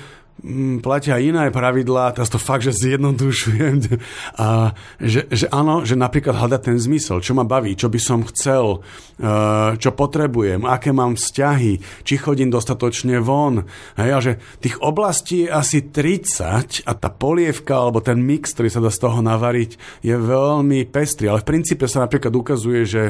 [0.81, 3.93] platia iné pravidlá, teraz to fakt, že zjednodušujem,
[4.41, 8.25] a že, že áno, že napríklad hľadať ten zmysel, čo ma baví, čo by som
[8.25, 8.81] chcel,
[9.21, 13.69] eh, čo potrebujem, aké mám vzťahy, či chodím dostatočne von.
[13.95, 18.69] Hej, a že tých oblastí je asi 30 a tá polievka alebo ten mix, ktorý
[18.73, 21.29] sa dá z toho navariť, je veľmi pestrý.
[21.29, 23.03] Ale v princípe sa napríklad ukazuje, že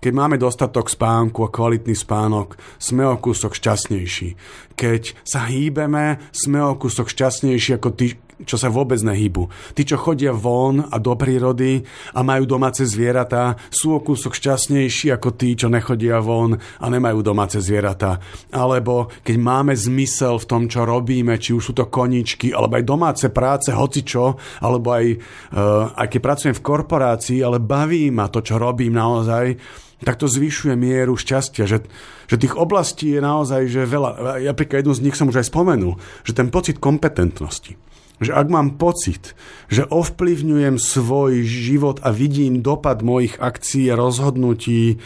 [0.00, 4.28] keď máme dostatok spánku a kvalitný spánok, sme o kúsok šťastnejší.
[4.72, 8.16] Keď sa hýbeme, sme o kúsok šťastnejší ako tí,
[8.48, 9.76] čo sa vôbec nehýbu.
[9.76, 11.84] Tí, čo chodia von a do prírody
[12.16, 17.20] a majú domáce zvieratá, sú o kúsok šťastnejší ako tí, čo nechodia von a nemajú
[17.20, 18.16] domáce zvieratá.
[18.48, 22.84] Alebo keď máme zmysel v tom, čo robíme, či už sú to koničky, alebo aj
[22.88, 25.06] domáce práce, hocičo, alebo aj,
[25.52, 29.52] uh, aj keď pracujem v korporácii, ale baví ma to, čo robím naozaj,
[30.04, 31.84] tak to zvyšuje mieru šťastia, že,
[32.26, 34.40] že tých oblastí je naozaj že veľa.
[34.40, 37.76] Ja pri jednu z nich som už aj spomenul, že ten pocit kompetentnosti.
[38.20, 39.32] Že ak mám pocit,
[39.72, 45.00] že ovplyvňujem svoj život a vidím dopad mojich akcií a rozhodnutí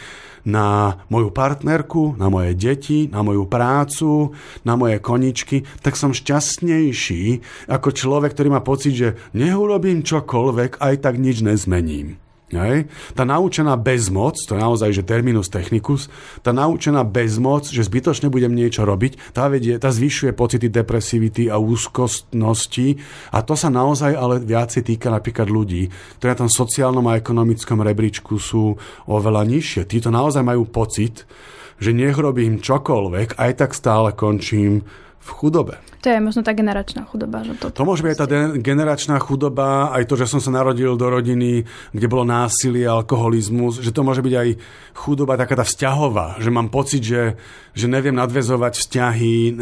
[0.44, 4.34] na moju partnerku, na moje deti, na moju prácu,
[4.66, 10.94] na moje koničky, tak som šťastnejší ako človek, ktorý má pocit, že neurobím čokoľvek, aj
[11.00, 12.23] tak nič nezmením.
[12.54, 12.86] Hej.
[13.18, 16.06] Tá naučená bezmoc, to je naozaj, že terminus technicus,
[16.46, 21.58] tá naučená bezmoc, že zbytočne budem niečo robiť, tá, vedie, tá zvyšuje pocity depresivity a
[21.58, 23.02] úzkostnosti
[23.34, 25.90] a to sa naozaj ale viacej týka napríklad ľudí,
[26.22, 28.78] ktorí na tom sociálnom a ekonomickom rebríčku sú
[29.10, 29.82] oveľa nižšie.
[29.90, 31.26] Títo naozaj majú pocit,
[31.82, 34.86] že nech robím čokoľvek, aj tak stále končím
[35.24, 35.80] v chudobe.
[36.04, 37.40] To je možno tá generačná chudoba.
[37.40, 38.26] Že to, to môže byť aj tá
[38.60, 41.64] generačná chudoba, aj to, že som sa narodil do rodiny,
[41.96, 44.48] kde bolo násilie, alkoholizmus, že to môže byť aj
[44.92, 47.40] chudoba taká tá vzťahová, že mám pocit, že,
[47.72, 49.52] že neviem nadvezovať vzťahy, e,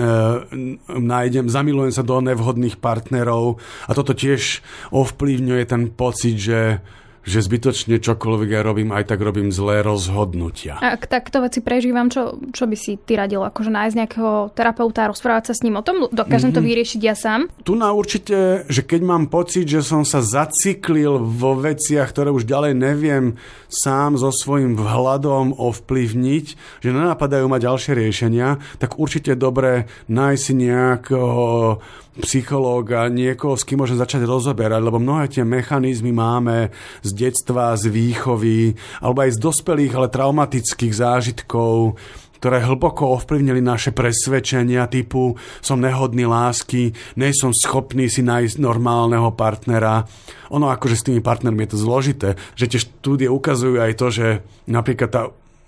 [0.98, 6.82] nájdem, zamilujem sa do nevhodných partnerov a toto tiež ovplyvňuje ten pocit, že
[7.22, 10.78] že zbytočne čokoľvek ja robím, aj tak robím zlé rozhodnutia.
[10.82, 13.42] A ak takto veci prežívam, čo, čo by si ty radil?
[13.46, 16.10] Akože nájsť nejakého terapeuta, rozprávať sa s ním o tom?
[16.10, 16.58] Dokážem mm-hmm.
[16.58, 16.68] to mhm.
[16.68, 17.40] vyriešiť ja sám?
[17.62, 22.46] Tu na určite, že keď mám pocit, že som sa zaciklil vo veciach, ktoré už
[22.46, 23.38] ďalej neviem
[23.70, 26.46] sám so svojím vhľadom ovplyvniť,
[26.82, 29.72] že nenapadajú ma ďalšie riešenia, tak určite je dobré
[30.10, 31.78] nájsť si nejakého
[32.20, 36.68] psychológa, niekoho, s kým môžem začať rozoberať, lebo mnohé tie mechanizmy máme
[37.00, 41.96] z detstva, z výchovy, alebo aj z dospelých, ale traumatických zážitkov,
[42.42, 49.30] ktoré hlboko ovplyvnili naše presvedčenia typu som nehodný lásky, nej som schopný si nájsť normálneho
[49.32, 50.02] partnera.
[50.50, 54.26] Ono akože s tými partnermi je to zložité, že tie štúdie ukazujú aj to, že
[54.66, 55.22] napríklad tá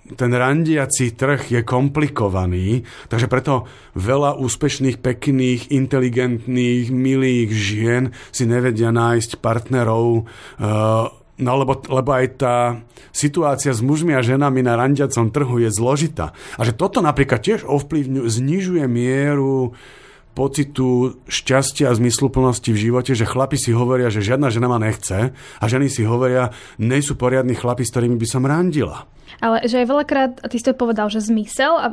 [0.05, 3.65] ten randiaci trh je komplikovaný, takže preto
[3.97, 11.09] veľa úspešných, pekných, inteligentných, milých žien si nevedia nájsť partnerov, uh,
[11.41, 12.57] no lebo, lebo aj tá
[13.17, 16.37] situácia s mužmi a ženami na randiacom trhu je zložitá.
[16.61, 19.73] A že toto napríklad tiež ovplyvňuje, znižuje mieru
[20.35, 25.31] pocitu šťastia a zmysluplnosti v živote, že chlapi si hovoria, že žiadna žena ma nechce
[25.33, 29.07] a ženy si hovoria, nejsú poriadni chlapi, s ktorými by som randila.
[29.39, 31.87] Ale že aj veľakrát, ty si to povedal, že zmysel a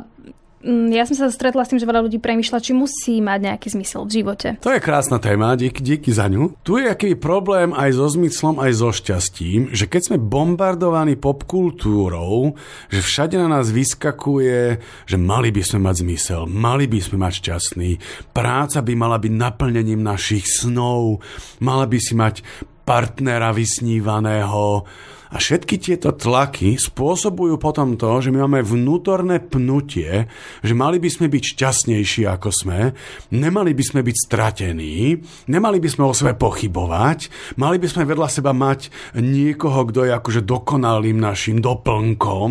[0.66, 4.06] ja som sa stretla s tým, že veľa ľudí premyšľa, či musí mať nejaký zmysel
[4.06, 4.48] v živote.
[4.62, 6.54] To je krásna téma, díky, díky za ňu.
[6.62, 12.54] Tu je aký problém aj so zmyslom, aj so šťastím, že keď sme bombardovaní popkultúrou,
[12.88, 17.32] že všade na nás vyskakuje, že mali by sme mať zmysel, mali by sme mať
[17.42, 17.90] šťastný,
[18.30, 21.18] práca by mala byť naplnením našich snov,
[21.58, 22.46] mala by si mať
[22.86, 24.86] partnera vysnívaného,
[25.32, 30.28] a všetky tieto tlaky spôsobujú potom to, že my máme vnútorné pnutie,
[30.60, 32.92] že mali by sme byť šťastnejší ako sme,
[33.32, 35.16] nemali by sme byť stratení,
[35.48, 40.12] nemali by sme o sebe pochybovať, mali by sme vedľa seba mať niekoho, kto je
[40.12, 42.50] akože dokonalým našim doplnkom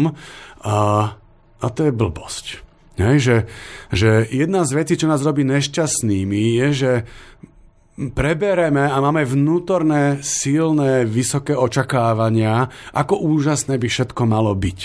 [0.66, 0.78] a,
[1.62, 2.46] a to je blbosť.
[3.02, 3.38] Hej, že,
[3.94, 6.92] že jedna z vecí, čo nás robí nešťastnými, je, že
[8.10, 12.66] prebereme a máme vnútorné, silné, vysoké očakávania,
[12.98, 14.80] ako úžasné by všetko malo byť.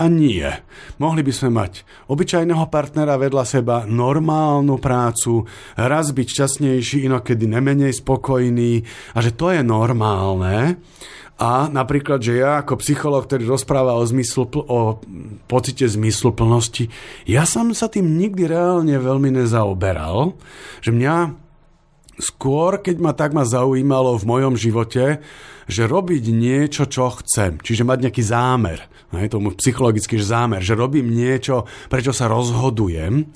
[0.00, 0.48] a nie.
[0.96, 5.44] Mohli by sme mať obyčajného partnera vedľa seba, normálnu prácu,
[5.76, 8.80] raz byť šťastnejší, inokedy nemenej spokojný
[9.12, 10.80] a že to je normálne.
[11.40, 15.00] A napríklad, že ja ako psycholog, ktorý rozpráva o, zmysl, o
[15.48, 16.92] pocite zmysluplnosti,
[17.24, 20.36] ja som sa tým nikdy reálne veľmi nezaoberal,
[20.84, 21.39] že mňa
[22.20, 25.24] skôr, keď ma tak ma zaujímalo v mojom živote,
[25.70, 31.10] že robiť niečo, čo chcem, čiže mať nejaký zámer, je tomu psychologický zámer, že robím
[31.10, 33.26] niečo, prečo sa rozhodujem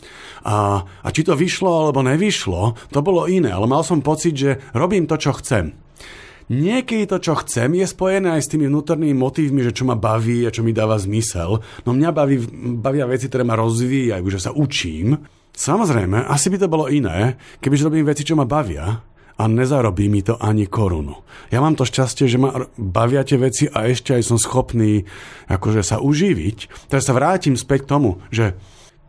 [0.47, 4.51] a, a či to vyšlo alebo nevyšlo, to bolo iné, ale mal som pocit, že
[4.71, 5.75] robím to, čo chcem.
[6.45, 10.45] Niekedy to, čo chcem, je spojené aj s tými vnútornými motívmi, že čo ma baví
[10.45, 11.65] a čo mi dáva zmysel.
[11.89, 12.37] No mňa baví,
[12.85, 15.17] bavia veci, ktoré ma rozvíjajú, že sa učím.
[15.55, 18.99] Samozrejme, asi by to bolo iné, kebyže robím veci, čo ma bavia
[19.35, 21.15] a nezarobí mi to ani korunu.
[21.51, 25.07] Ja mám to šťastie, že ma bavia tie veci a ešte aj som schopný
[25.51, 26.91] akože sa uživiť.
[26.91, 28.55] Teraz sa vrátim späť k tomu, že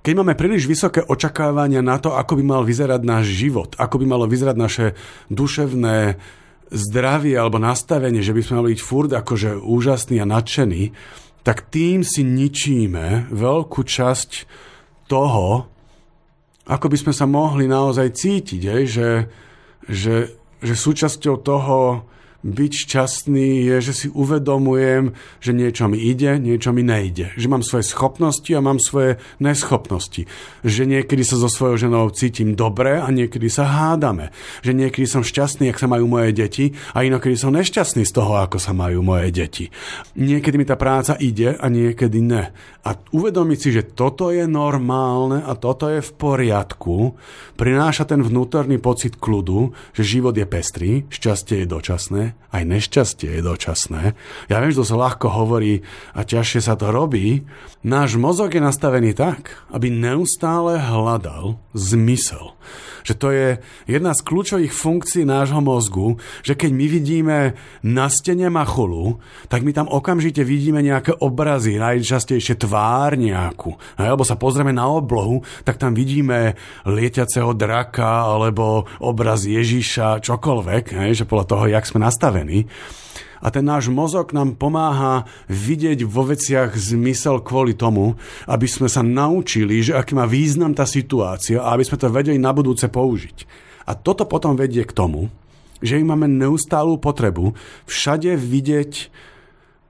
[0.06, 4.06] keď máme príliš vysoké očakávania na to, ako by mal vyzerať náš život, ako by
[4.06, 4.86] malo vyzerať naše
[5.34, 6.22] duševné
[6.70, 10.94] zdravie alebo nastavenie, že by sme mali byť furt akože úžasný a nadšený,
[11.42, 14.30] tak tým si ničíme veľkú časť
[15.10, 15.70] toho,
[16.66, 19.10] ako by sme sa mohli naozaj cítiť, že,
[19.86, 20.18] že,
[20.62, 22.10] že súčasťou toho
[22.46, 27.34] byť šťastný je, že si uvedomujem, že niečo mi ide, niečo mi nejde.
[27.34, 30.30] Že mám svoje schopnosti a mám svoje neschopnosti.
[30.62, 34.30] Že niekedy sa so svojou ženou cítim dobre a niekedy sa hádame.
[34.62, 38.38] Že niekedy som šťastný, ak sa majú moje deti a inokedy som nešťastný z toho,
[38.38, 39.66] ako sa majú moje deti.
[40.14, 42.54] Niekedy mi tá práca ide a niekedy ne.
[42.86, 47.18] A uvedomiť si, že toto je normálne a toto je v poriadku,
[47.58, 53.42] prináša ten vnútorný pocit kľudu, že život je pestrý, šťastie je dočasné aj nešťastie je
[53.44, 54.16] dočasné.
[54.48, 55.84] Ja viem, že to sa ľahko hovorí
[56.16, 57.44] a ťažšie sa to robí.
[57.84, 62.56] Náš mozog je nastavený tak, aby neustále hľadal zmysel.
[63.06, 63.48] Že to je
[63.86, 67.38] jedna z kľúčových funkcií nášho mozgu, že keď my vidíme
[67.86, 73.78] na stene machulu, tak my tam okamžite vidíme nejaké obrazy, najčastejšie tvár nejakú.
[74.02, 76.58] Alebo sa pozrieme na oblohu, tak tam vidíme
[76.90, 82.25] lietiaceho draka alebo obraz Ježiša, čokoľvek, že podľa toho, jak sme nastavení.
[83.46, 88.18] A ten náš mozog nám pomáha vidieť vo veciach zmysel kvôli tomu,
[88.50, 92.42] aby sme sa naučili, že aký má význam tá situácia a aby sme to vedeli
[92.42, 93.46] na budúce použiť.
[93.86, 95.30] A toto potom vedie k tomu,
[95.78, 97.54] že my máme neustálú potrebu
[97.86, 98.92] všade vidieť,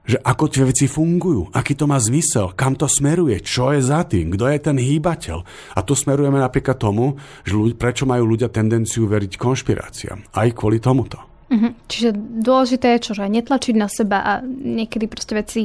[0.06, 4.06] že ako tie veci fungujú, aký to má zmysel, kam to smeruje, čo je za
[4.06, 5.38] tým, kto je ten hýbateľ.
[5.74, 10.30] A tu smerujeme napríklad tomu, že ľudia, prečo majú ľudia tendenciu veriť konšpiráciám.
[10.30, 11.35] Aj kvôli tomuto.
[11.46, 11.72] Mm-hmm.
[11.86, 12.10] Čiže
[12.42, 15.62] dôležité je čo, že netlačiť na seba a niekedy proste veci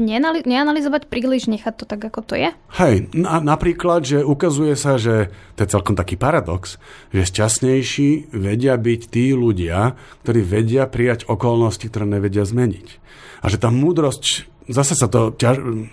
[0.00, 2.50] neanali- neanalizovať príliš, nechať to tak, ako to je?
[2.76, 6.76] Hej, na, napríklad, že ukazuje sa, že to je celkom taký paradox,
[7.12, 13.00] že šťastnejší vedia byť tí ľudia, ktorí vedia prijať okolnosti, ktoré nevedia zmeniť.
[13.42, 15.88] A že tá múdrosť, zase sa to ťaž,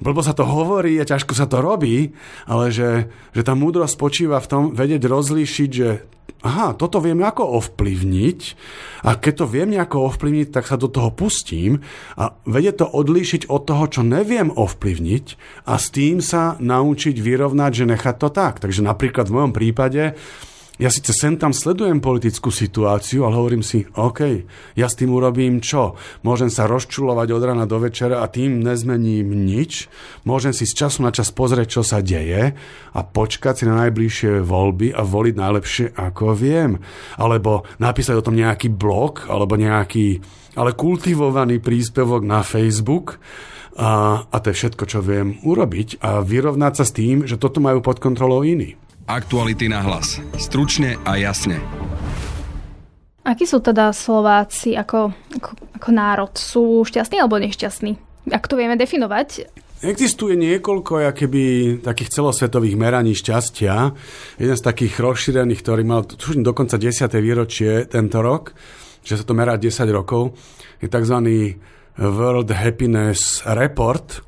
[0.00, 2.12] blbo sa to hovorí a ťažko sa to robí,
[2.44, 5.88] ale že, že tá múdrosť spočíva v tom vedieť rozlíšiť, že
[6.42, 8.40] aha, toto viem ako ovplyvniť
[9.08, 11.80] a keď to viem nejako ovplyvniť, tak sa do toho pustím
[12.18, 15.24] a vedie to odlíšiť od toho, čo neviem ovplyvniť
[15.64, 18.60] a s tým sa naučiť vyrovnať, že nechať to tak.
[18.60, 20.18] Takže napríklad v mojom prípade
[20.76, 24.44] ja síce sem tam sledujem politickú situáciu, ale hovorím si, OK,
[24.76, 25.96] ja s tým urobím čo?
[26.20, 29.88] Môžem sa rozčulovať od rana do večera a tým nezmením nič.
[30.28, 32.52] Môžem si z času na čas pozrieť, čo sa deje
[32.92, 36.76] a počkať si na najbližšie voľby a voliť najlepšie, ako viem.
[37.16, 40.20] Alebo napísať o tom nejaký blog, alebo nejaký
[40.56, 43.20] ale kultivovaný príspevok na Facebook
[43.76, 47.60] a, a to je všetko, čo viem urobiť a vyrovnať sa s tým, že toto
[47.60, 48.76] majú pod kontrolou iní.
[49.06, 50.18] Aktuality na hlas.
[50.34, 51.62] Stručne a jasne.
[53.22, 56.34] Akí sú teda Slováci ako, ako, ako národ?
[56.34, 57.94] Sú šťastní alebo nešťastní?
[58.34, 59.46] Ak to vieme definovať?
[59.86, 61.42] Existuje niekoľko keby,
[61.86, 63.94] takých celosvetových meraní šťastia.
[64.42, 67.06] Jeden z takých rozšírených, ktorý mal tuším, dokonca 10.
[67.22, 68.58] výročie tento rok,
[69.06, 70.34] že sa to merá 10 rokov,
[70.82, 71.14] je tzv.
[71.94, 74.25] World Happiness Report,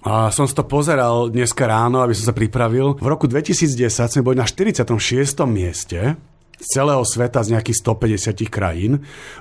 [0.00, 2.96] a som si to pozeral dneska ráno, aby som sa pripravil.
[2.96, 4.96] V roku 2010 sme boli na 46.
[5.44, 6.16] mieste
[6.60, 8.92] z celého sveta z nejakých 150 krajín.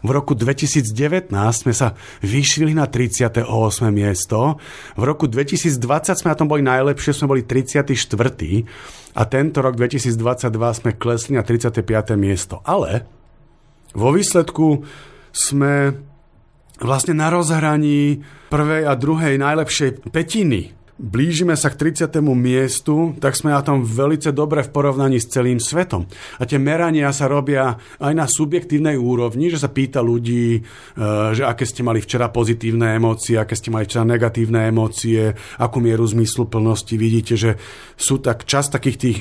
[0.03, 3.43] V roku 2019 sme sa vyšili na 38.
[3.91, 4.55] miesto.
[4.95, 5.79] V roku 2020
[6.15, 7.91] sme na tom boli najlepšie, sme boli 34.
[9.15, 12.15] A tento rok 2022 sme klesli na 35.
[12.15, 12.63] miesto.
[12.63, 13.03] Ale
[13.91, 14.87] vo výsledku
[15.35, 15.91] sme
[16.79, 22.19] vlastne na rozhraní prvej a druhej najlepšej petiny blížime sa k 30.
[22.35, 26.03] miestu, tak sme na tom veľmi dobre v porovnaní s celým svetom.
[26.37, 30.61] A tie merania sa robia aj na subjektívnej úrovni, že sa pýta ľudí, e,
[31.31, 36.03] že aké ste mali včera pozitívne emócie, aké ste mali včera negatívne emócie, akú mieru
[36.03, 36.99] zmysluplnosti.
[36.99, 37.55] Vidíte, že
[37.95, 39.19] sú tak čas takých tých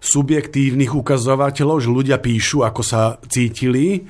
[0.00, 4.08] subjektívnych ukazovateľov, že ľudia píšu, ako sa cítili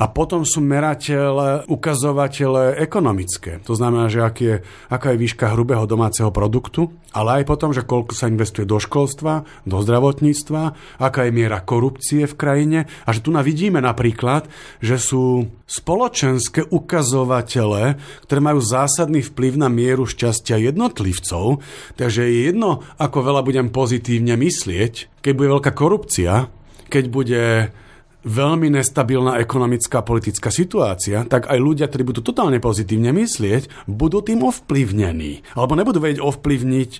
[0.00, 3.60] a potom sú merateľe, ukazovatele ekonomické.
[3.68, 4.56] To znamená, že aký je,
[4.88, 9.44] aká je výška hrubého domáceho produktu, ale aj potom, že koľko sa investuje do školstva,
[9.68, 10.62] do zdravotníctva,
[10.96, 14.48] aká je miera korupcie v krajine a že tu na vidíme napríklad,
[14.80, 21.60] že sú spoločenské ukazovatele, ktoré majú zásadný vplyv na mieru šťastia jednotlivcov,
[22.00, 24.59] takže je jedno, ako veľa budem pozitívne myslieť,
[25.20, 26.48] keď bude veľká korupcia,
[26.90, 27.42] keď bude
[28.20, 34.44] veľmi nestabilná ekonomická politická situácia, tak aj ľudia, ktorí budú totálne pozitívne myslieť, budú tým
[34.44, 35.56] ovplyvnení.
[35.56, 36.90] Alebo nebudú vedieť ovplyvniť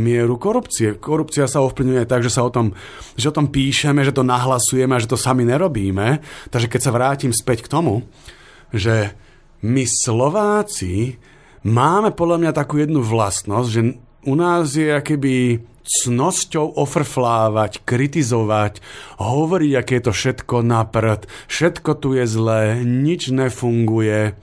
[0.00, 0.96] mieru korupcie.
[0.96, 2.72] Korupcia sa ovplyvňuje tak, že sa o tom,
[3.12, 6.24] že o tom píšeme, že to nahlasujeme a že to sami nerobíme.
[6.48, 8.08] Takže keď sa vrátim späť k tomu,
[8.72, 9.12] že
[9.60, 11.20] my Slováci
[11.60, 13.82] máme podľa mňa takú jednu vlastnosť, že
[14.24, 18.78] u nás je akéby cnosťou ofrflávať, kritizovať,
[19.18, 24.34] hovoriť, aké je to všetko na prd, všetko tu je zlé, nič nefunguje.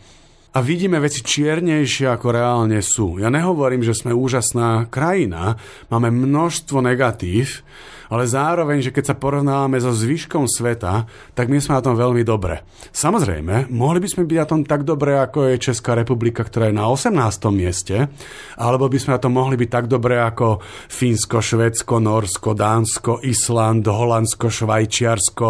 [0.56, 3.22] A vidíme veci čiernejšie, ako reálne sú.
[3.22, 5.62] Ja nehovorím, že sme úžasná krajina,
[5.94, 7.62] máme množstvo negatív,
[8.08, 12.24] ale zároveň, že keď sa porovnávame so zvyškom sveta, tak my sme na tom veľmi
[12.24, 12.64] dobre.
[12.92, 16.80] Samozrejme, mohli by sme byť na tom tak dobre, ako je Česká republika, ktorá je
[16.80, 17.14] na 18.
[17.52, 18.08] mieste,
[18.56, 23.84] alebo by sme na tom mohli byť tak dobre ako Fínsko, Švedsko, Norsko, Dánsko, Island,
[23.88, 25.48] Holandsko, Švajčiarsko.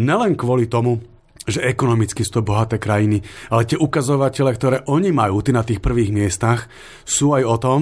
[0.00, 3.18] Nelen kvôli tomu, že ekonomicky sú to bohaté krajiny,
[3.50, 6.70] ale tie ukazovatele, ktoré oni majú, ty na tých prvých miestach,
[7.02, 7.80] sú aj o tom,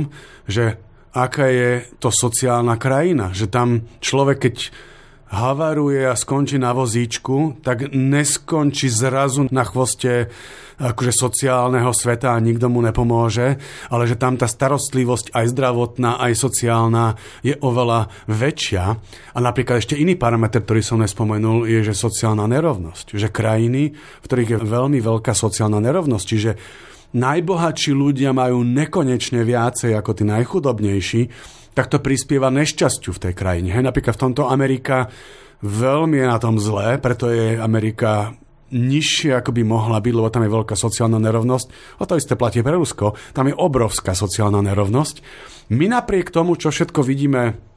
[0.49, 3.35] že aká je to sociálna krajina.
[3.35, 3.69] Že tam
[3.99, 4.57] človek, keď
[5.31, 10.27] havaruje a skončí na vozíčku, tak neskončí zrazu na chvoste
[10.81, 13.61] akože sociálneho sveta a nikto mu nepomôže,
[13.93, 18.85] ale že tam tá starostlivosť aj zdravotná, aj sociálna je oveľa väčšia.
[19.37, 23.13] A napríklad ešte iný parameter, ktorý som nespomenul, je, že sociálna nerovnosť.
[23.13, 26.53] Že krajiny, v ktorých je veľmi veľká sociálna nerovnosť, čiže
[27.17, 31.23] najbohatší ľudia majú nekonečne viacej ako tí najchudobnejší,
[31.75, 33.71] tak to prispieva nešťastiu v tej krajine.
[33.71, 35.11] Hej, napríklad v tomto Amerika
[35.63, 38.35] veľmi je na tom zlé, preto je Amerika
[38.71, 41.99] nižšie, ako by mohla byť, lebo tam je veľká sociálna nerovnosť.
[41.99, 43.19] A to isté platí pre Rusko.
[43.35, 45.17] Tam je obrovská sociálna nerovnosť.
[45.75, 47.70] My napriek tomu, čo všetko vidíme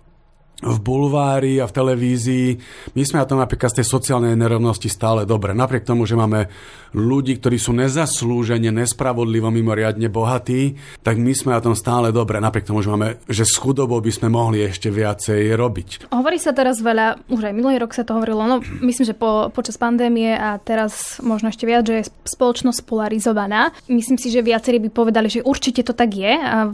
[0.63, 2.47] v bulvári a v televízii.
[2.95, 5.51] My sme na tom napríklad z tej sociálnej nerovnosti stále dobre.
[5.51, 6.47] Napriek tomu, že máme
[6.95, 12.37] ľudí, ktorí sú nezaslúžene, nespravodlivo, mimoriadne bohatí, tak my sme na tom stále dobre.
[12.39, 16.13] Napriek tomu, že, máme, že s chudobou by sme mohli ešte viacej robiť.
[16.13, 19.49] Hovorí sa teraz veľa, už aj minulý rok sa to hovorilo, no myslím, že po,
[19.49, 23.73] počas pandémie a teraz možno ešte viac, že je spoločnosť polarizovaná.
[23.89, 26.71] Myslím si, že viacerí by povedali, že určite to tak je a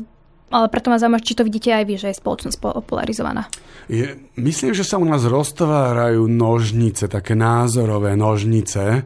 [0.50, 3.50] ale preto ma zaujíma, či to vidíte aj vy, že je spoločnosť polarizovaná.
[3.90, 9.06] Je, myslím, že sa u nás roztvárajú nožnice, také názorové nožnice,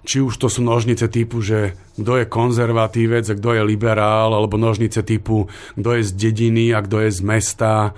[0.00, 4.56] či už to sú nožnice typu, že kto je konzervatívec a kto je liberál, alebo
[4.56, 7.92] nožnice typu, kto je z dediny a kto je z mesta,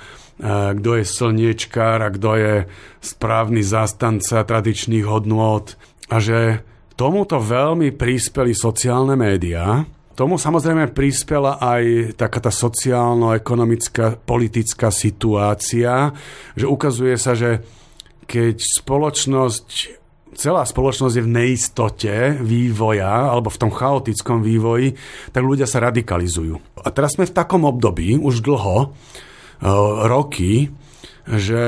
[0.75, 2.55] kto je slniečkár a kto je
[2.99, 5.79] správny zastanca tradičných hodnôt.
[6.11, 6.67] A že
[6.99, 16.13] tomuto veľmi prispeli sociálne médiá, Tomu samozrejme prispela aj taká tá sociálno-ekonomická politická situácia,
[16.53, 17.65] že ukazuje sa, že
[18.29, 19.99] keď spoločnosť
[20.33, 24.97] celá spoločnosť je v neistote vývoja alebo v tom chaotickom vývoji,
[25.31, 26.57] tak ľudia sa radikalizujú.
[26.85, 28.87] A teraz sme v takom období, už dlho, e,
[30.09, 30.73] roky,
[31.29, 31.67] že,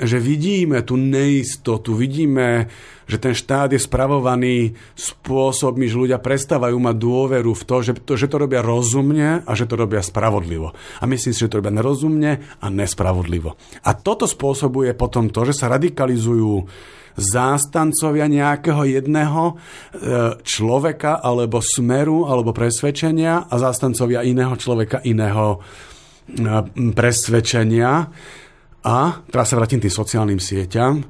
[0.00, 2.66] že vidíme tú neistotu, vidíme,
[3.06, 8.12] že ten štát je spravovaný spôsobmi, že ľudia prestávajú mať dôveru v to že, to,
[8.18, 10.74] že to robia rozumne a že to robia spravodlivo.
[10.74, 13.54] A myslím si, že to robia nerozumne a nespravodlivo.
[13.86, 16.66] A toto spôsobuje potom to, že sa radikalizujú
[17.16, 19.54] zástancovia nejakého jedného e,
[20.44, 25.58] človeka alebo smeru alebo presvedčenia a zástancovia iného človeka, iného e,
[26.92, 27.90] presvedčenia
[28.86, 28.98] a
[29.32, 31.02] teraz sa vrátim tým sociálnym sieťam,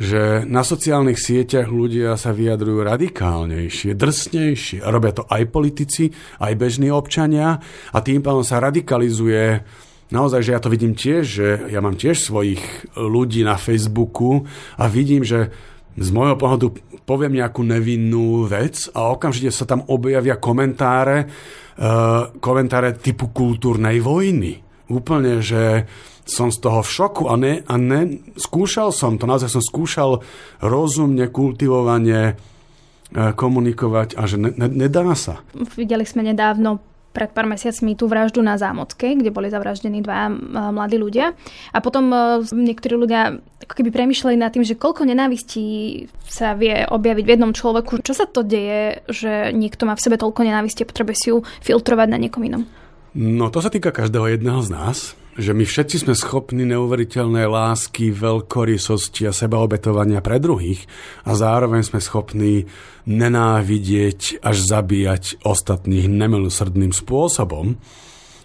[0.00, 4.80] že na sociálnych sieťach ľudia sa vyjadrujú radikálnejšie, drsnejšie.
[4.80, 6.08] Robia to aj politici,
[6.40, 7.60] aj bežní občania
[7.92, 9.60] a tým pádom sa radikalizuje
[10.08, 12.64] naozaj, že ja to vidím tiež, že ja mám tiež svojich
[12.96, 14.48] ľudí na Facebooku
[14.80, 15.52] a vidím, že
[16.00, 22.96] z môjho pohľadu poviem nejakú nevinnú vec a okamžite sa tam objavia komentáre, uh, komentáre
[22.96, 24.64] typu kultúrnej vojny.
[24.88, 25.84] Úplne, že
[26.30, 30.22] som z toho v šoku a, ne, a ne, skúšal som to, naozaj som skúšal
[30.62, 35.42] rozumne, kultivovanie uh, komunikovať a že ne, ne, nedá sa.
[35.74, 36.78] Videli sme nedávno
[37.10, 40.30] pred pár mesiacmi tú vraždu na Zámocke, kde boli zavraždení dva
[40.70, 41.34] mladí ľudia.
[41.74, 43.34] A potom e, niektorí ľudia
[43.66, 47.98] ako keby premyšľali nad tým, že koľko nenávistí sa vie objaviť v jednom človeku.
[48.06, 51.42] Čo sa to deje, že niekto má v sebe toľko nenávisti a potrebuje si ju
[51.66, 52.62] filtrovať na niekom inom?
[53.10, 58.10] No to sa týka každého jedného z nás že my všetci sme schopní neuveriteľnej lásky,
[58.10, 60.84] veľkorysosti a sebaobetovania pre druhých
[61.22, 62.66] a zároveň sme schopní
[63.06, 67.78] nenávidieť až zabíjať ostatných nemilosrdným spôsobom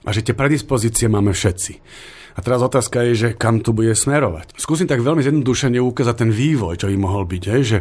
[0.06, 1.74] a že tie predispozície máme všetci.
[2.36, 4.60] A teraz otázka je, že kam tu bude smerovať.
[4.60, 7.44] Skúsim tak veľmi zjednodušene ukázať ten vývoj, čo by mohol byť.
[7.48, 7.62] Hej?
[7.64, 7.80] Že,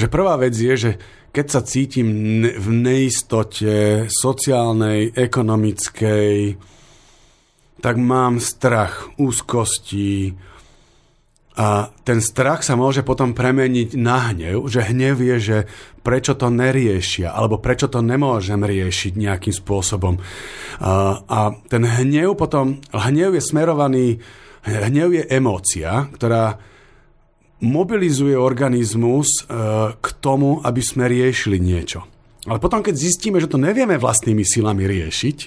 [0.00, 0.90] že prvá vec je, že
[1.32, 2.08] keď sa cítim
[2.44, 6.56] v neistote sociálnej, ekonomickej,
[7.82, 10.38] tak mám strach, úzkosti
[11.52, 15.58] a ten strach sa môže potom premeniť na hnev, že hnev je, že
[16.00, 20.16] prečo to neriešia, alebo prečo to nemôžem riešiť nejakým spôsobom.
[20.80, 24.24] A, a ten hnev potom, hnev je smerovaný,
[24.64, 26.56] hnev je emócia, ktorá
[27.62, 29.54] mobilizuje organizmus e,
[29.92, 32.02] k tomu, aby sme riešili niečo.
[32.48, 35.38] Ale potom, keď zistíme, že to nevieme vlastnými silami riešiť,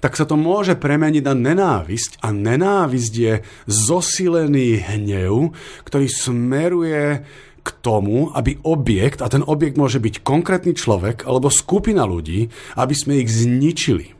[0.00, 3.34] tak sa to môže premeniť na nenávisť a nenávisť je
[3.66, 7.26] zosilený hnev, ktorý smeruje
[7.66, 12.46] k tomu, aby objekt, a ten objekt môže byť konkrétny človek alebo skupina ľudí,
[12.78, 14.14] aby sme ich zničili.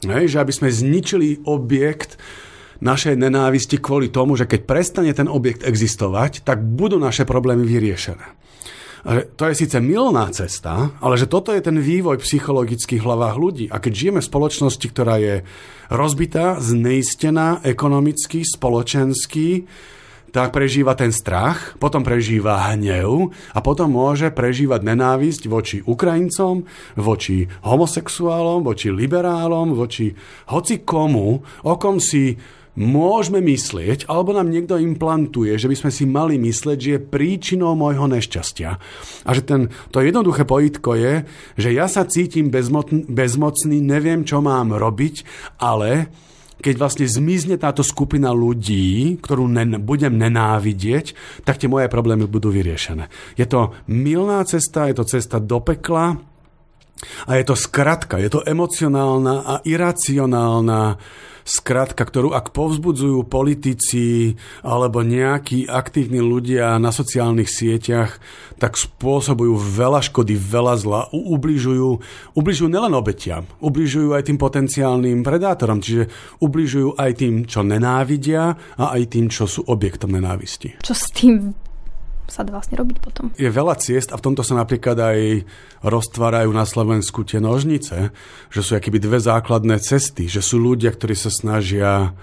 [0.00, 2.16] Hej, že aby sme zničili objekt
[2.80, 8.40] našej nenávisti kvôli tomu, že keď prestane ten objekt existovať, tak budú naše problémy vyriešené
[9.36, 13.66] to je síce milná cesta, ale že toto je ten vývoj psychologických hlavách ľudí.
[13.72, 15.34] A keď žijeme v spoločnosti, ktorá je
[15.88, 19.64] rozbitá, zneistená ekonomicky, spoločensky,
[20.30, 26.64] tak prežíva ten strach, potom prežíva hnev a potom môže prežívať nenávisť voči Ukrajincom,
[26.98, 30.14] voči homosexuálom, voči liberálom, voči
[30.50, 32.38] hoci komu, o kom si
[32.78, 37.74] môžeme myslieť, alebo nám niekto implantuje, že by sme si mali myslieť, že je príčinou
[37.74, 38.70] môjho nešťastia.
[39.26, 41.14] A že ten, to jednoduché pojitko je,
[41.58, 45.26] že ja sa cítim bezmocný, neviem, čo mám robiť,
[45.58, 46.08] ale
[46.60, 52.52] keď vlastne zmizne táto skupina ľudí, ktorú nen- budem nenávidieť, tak tie moje problémy budú
[52.52, 53.08] vyriešené.
[53.40, 56.29] Je to milná cesta, je to cesta do pekla
[57.28, 61.00] a je to skratka, je to emocionálna a iracionálna
[61.50, 68.20] skratka, ktorú ak povzbudzujú politici alebo nejakí aktívni ľudia na sociálnych sieťach,
[68.60, 71.88] tak spôsobujú veľa škody, veľa zla, ubližujú,
[72.36, 76.06] ubližujú nelen obetiam, ubližujú aj tým potenciálnym predátorom, čiže
[76.38, 80.78] ubližujú aj tým, čo nenávidia a aj tým, čo sú objektom nenávisti.
[80.84, 81.69] Čo s tým
[82.30, 83.34] sa dá vlastne robiť potom.
[83.34, 85.18] Je veľa ciest a v tomto sa napríklad aj
[85.82, 88.14] roztvárajú na Slovensku tie nožnice,
[88.48, 92.14] že sú akéby dve základné cesty, že sú ľudia, ktorí sa snažia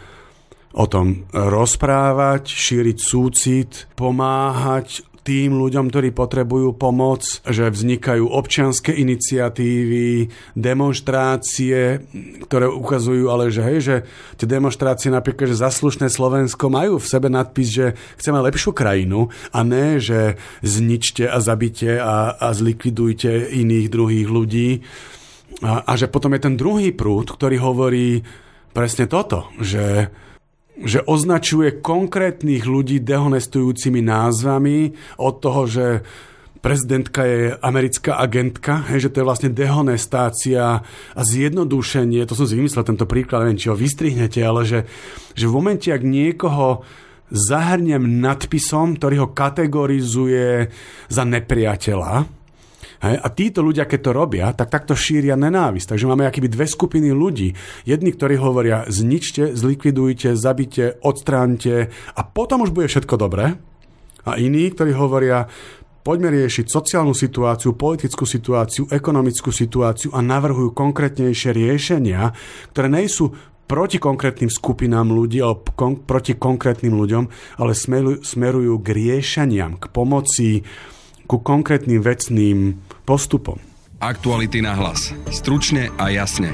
[0.77, 10.31] o tom rozprávať, šíriť súcit, pomáhať tým ľuďom, ktorí potrebujú pomoc, že vznikajú občianské iniciatívy,
[10.55, 11.99] demonstrácie,
[12.47, 13.95] ktoré ukazujú ale, že hej, že
[14.39, 19.59] tie demonstrácie napríklad, že zaslušné Slovensko majú v sebe nadpis, že chceme lepšiu krajinu a
[19.67, 24.69] ne, že zničte a zabite a, a zlikvidujte iných druhých ľudí.
[25.59, 28.23] A, a že potom je ten druhý prúd, ktorý hovorí
[28.71, 30.07] presne toto, že
[30.81, 35.85] že označuje konkrétnych ľudí dehonestujúcimi názvami od toho, že
[36.61, 40.81] prezidentka je americká agentka, hej, že to je vlastne dehonestácia
[41.13, 44.79] a zjednodušenie, to som si vymyslel tento príklad, neviem, či ho vystrihnete, ale že,
[45.33, 46.83] že v momente, ak niekoho
[47.31, 50.71] zahrnem nadpisom, ktorý ho kategorizuje
[51.07, 52.36] za nepriateľa,
[53.03, 53.15] Hej?
[53.21, 55.93] A títo ľudia, keď to robia, tak takto šíria nenávisť.
[55.95, 57.53] Takže máme akýby dve skupiny ľudí.
[57.85, 63.57] Jedni, ktorí hovoria zničte, zlikvidujte, zabite, odstránte a potom už bude všetko dobré.
[64.27, 65.47] A iní, ktorí hovoria
[66.07, 72.31] poďme riešiť sociálnu situáciu, politickú situáciu, ekonomickú situáciu a navrhujú konkrétnejšie riešenia,
[72.71, 73.35] ktoré nejsú
[73.67, 77.23] proti konkrétnym skupinám ľudí alebo kon- proti konkrétnym ľuďom,
[77.59, 77.75] ale
[78.23, 80.63] smerujú, k riešeniam, k pomoci,
[81.27, 83.55] ku konkrétnym vecným postupom.
[84.03, 85.15] Aktuality na hlas.
[85.31, 86.51] Stručne a jasne.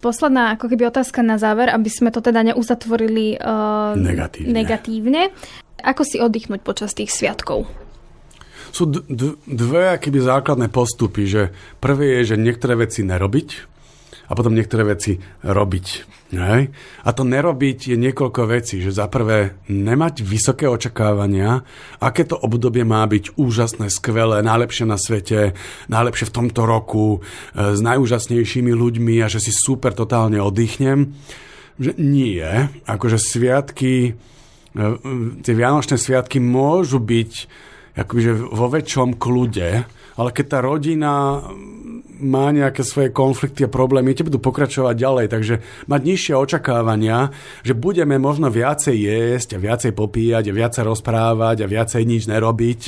[0.00, 4.50] Posledná ako keby otázka na záver, aby sme to teda neuzatvorili uh, negatívne.
[4.50, 5.22] negatívne.
[5.84, 7.70] Ako si oddychnúť počas tých sviatkov?
[8.72, 11.42] Sú d- d- dve akýby základné postupy, že
[11.78, 13.71] prvé je, že niektoré veci nerobiť
[14.32, 15.86] a potom niektoré veci robiť.
[16.32, 16.72] Hej?
[17.04, 21.60] A to nerobiť je niekoľko vecí, že za prvé nemať vysoké očakávania,
[22.00, 25.52] aké to obdobie má byť úžasné, skvelé, najlepšie na svete,
[25.92, 27.20] najlepšie v tomto roku,
[27.52, 31.12] e, s najúžasnejšími ľuďmi a že si super totálne oddychnem.
[31.76, 34.16] Že nie, akože sviatky
[34.72, 34.84] E,
[35.44, 37.32] tie Vianočné sviatky môžu byť
[37.92, 39.84] akože vo väčšom kľude,
[40.16, 41.40] ale keď tá rodina
[42.22, 45.54] má nejaké svoje konflikty a problémy, tie budú pokračovať ďalej, takže
[45.90, 47.34] mať nižšie očakávania,
[47.66, 52.80] že budeme možno viacej jesť a viacej popíjať a viacej rozprávať a viacej nič nerobiť,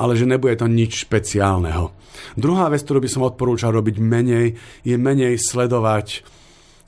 [0.00, 1.92] ale že nebude to nič špeciálneho.
[2.40, 6.24] Druhá vec, ktorú by som odporúčal robiť menej, je menej sledovať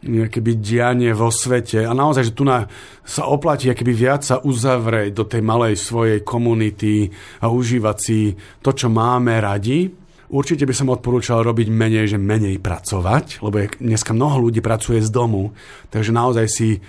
[0.07, 2.71] keby dianie vo svete a naozaj, že tu na,
[3.03, 7.11] sa oplatí keby viac sa uzavrieť do tej malej svojej komunity
[7.43, 8.33] a užívať si
[8.63, 9.91] to, čo máme radi.
[10.27, 15.11] Určite by som odporúčal robiť menej, že menej pracovať, lebo dneska mnoho ľudí pracuje z
[15.15, 15.55] domu,
[15.95, 16.83] takže naozaj si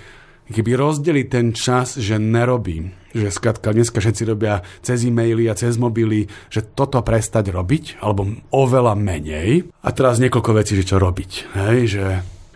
[0.50, 2.96] keby rozdeli ten čas, že nerobím.
[3.12, 8.26] Že skratka, dneska všetci robia cez e-maily a cez mobily, že toto prestať robiť, alebo
[8.54, 9.70] oveľa menej.
[9.84, 11.32] A teraz niekoľko vecí, že čo robiť.
[11.54, 12.06] Hej, že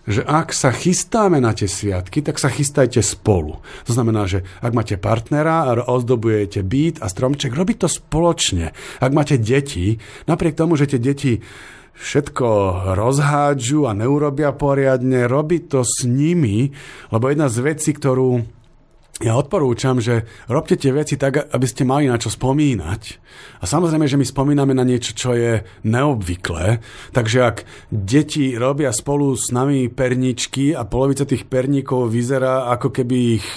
[0.10, 3.62] že ak sa chystáme na tie sviatky, tak sa chystajte spolu.
[3.86, 8.74] To znamená, že ak máte partnera a ozdobujete byt a stromček, robiť to spoločne.
[8.98, 11.46] Ak máte deti, napriek tomu, že tie deti
[12.02, 12.48] všetko
[12.98, 16.74] rozhádžu a neurobia poriadne, robiť to s nimi,
[17.14, 18.61] lebo jedna z vecí, ktorú
[19.22, 23.02] ja odporúčam, že robte tie veci tak, aby ste mali na čo spomínať.
[23.62, 26.82] A samozrejme, že my spomíname na niečo, čo je neobvyklé.
[27.14, 27.58] Takže ak
[27.94, 33.48] deti robia spolu s nami perničky a polovica tých perníkov vyzerá, ako keby ich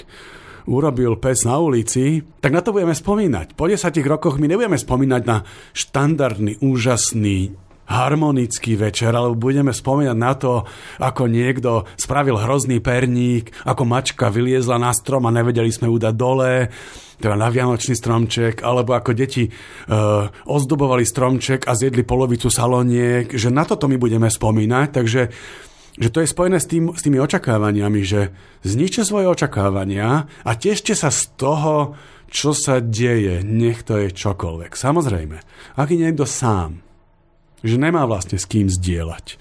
[0.65, 3.53] urobil pes na ulici, tak na to budeme spomínať.
[3.53, 5.45] Po 10 rokoch my nebudeme spomínať na
[5.77, 7.53] štandardný, úžasný,
[7.85, 10.64] harmonický večer, alebo budeme spomínať na to,
[11.01, 16.14] ako niekto spravil hrozný perník, ako mačka vyliezla na strom a nevedeli sme ju dať
[16.16, 16.68] dole,
[17.20, 19.51] teda na vianočný stromček, alebo ako deti e,
[20.49, 25.22] ozdobovali stromček a zjedli polovicu saloniek, že na toto my budeme spomínať, takže
[25.95, 28.35] že to je spojené s, tým, s tými očakávaniami, že
[28.66, 31.95] zničte svoje očakávania a tešte sa z toho,
[32.35, 34.74] čo sa deje, nech to je čokoľvek.
[34.74, 35.39] Samozrejme,
[35.78, 36.82] ak je niekto sám,
[37.65, 39.41] že nemá vlastne s kým zdieľať.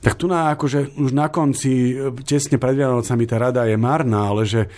[0.00, 1.94] Tak tu na, akože už na konci,
[2.24, 4.70] tesne pred Vianocami tá rada je marná, ale že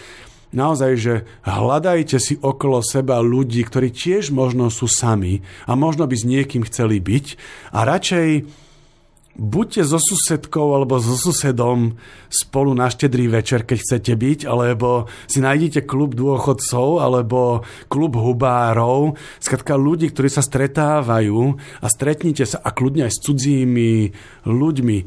[0.51, 1.14] naozaj, že
[1.47, 6.66] hľadajte si okolo seba ľudí, ktorí tiež možno sú sami a možno by s niekým
[6.66, 7.26] chceli byť
[7.76, 8.28] a radšej
[9.39, 11.99] buďte so susedkou alebo so susedom
[12.31, 19.14] spolu na štedrý večer, keď chcete byť, alebo si nájdete klub dôchodcov alebo klub hubárov,
[19.39, 23.93] skratka ľudí, ktorí sa stretávajú a stretnite sa a kľudne aj s cudzími
[24.47, 24.99] ľuďmi.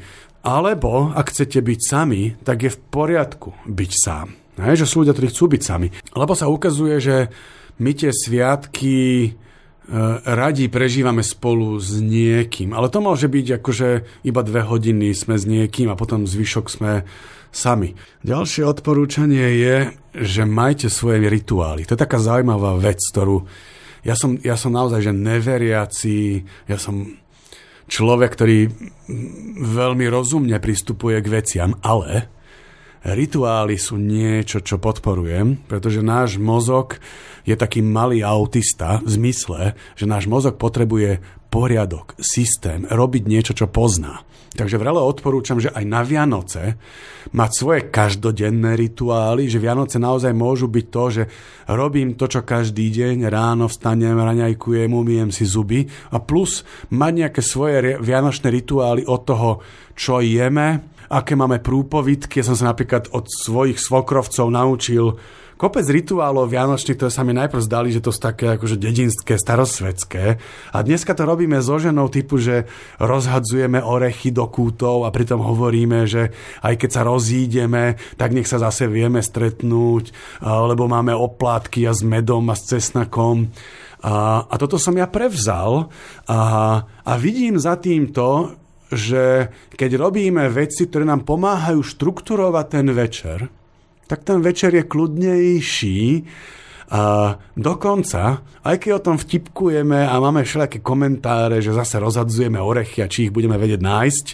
[0.44, 4.36] Alebo, ak chcete byť sami, tak je v poriadku byť sám.
[4.60, 5.88] Hej, že sú ľudia, ktorí chcú byť sami.
[6.14, 7.16] Lebo sa ukazuje, že
[7.80, 9.34] my tie sviatky
[10.24, 12.72] radi prežívame spolu s niekým.
[12.72, 13.90] Ale to môže byť akože
[14.24, 17.04] iba dve hodiny sme s niekým a potom zvyšok sme
[17.54, 17.94] sami.
[18.26, 19.76] Ďalšie odporúčanie je,
[20.18, 21.86] že majte svoje rituály.
[21.86, 23.46] To je taká zaujímavá vec, ktorú
[24.04, 27.24] ja som, ja som naozaj že neveriaci, ja som
[27.88, 28.68] človek, ktorý
[29.64, 32.28] veľmi rozumne pristupuje k veciam, ale
[33.04, 36.98] rituály sú niečo, čo podporujem, pretože náš mozog
[37.44, 39.62] je taký malý autista v zmysle,
[40.00, 41.20] že náš mozog potrebuje
[41.52, 44.26] poriadok, systém, robiť niečo, čo pozná.
[44.54, 46.78] Takže vrele odporúčam, že aj na Vianoce
[47.34, 51.24] mať svoje každodenné rituály, že Vianoce naozaj môžu byť to, že
[51.66, 56.62] robím to, čo každý deň, ráno vstanem, raňajkujem, umiem si zuby a plus
[56.94, 59.52] mať nejaké svoje vianočné rituály od toho,
[59.98, 62.42] čo jeme, aké máme prúpovidky.
[62.42, 65.22] Ja som sa napríklad od svojich svokrovcov naučil
[65.54, 70.42] kopec rituálov vianočných, ktoré sa mi najprv zdali, že to sú také akože dedinské, starosvedské.
[70.74, 76.10] A dneska to robíme so ženou typu, že rozhadzujeme orechy do kútov a pritom hovoríme,
[76.10, 76.34] že
[76.66, 80.12] aj keď sa rozídeme, tak nech sa zase vieme stretnúť,
[80.44, 83.54] lebo máme oplátky a s medom a s cesnakom.
[84.04, 85.88] A, a toto som ja prevzal
[86.28, 86.40] a,
[86.84, 88.58] a vidím za týmto,
[88.94, 93.40] že keď robíme veci, ktoré nám pomáhajú štrukturovať ten večer,
[94.08, 96.02] tak ten večer je kľudnejší
[96.94, 103.02] a dokonca, aj keď o tom vtipkujeme a máme všelijaké komentáre, že zase rozhadzujeme orechy
[103.02, 104.26] a či ich budeme vedieť nájsť,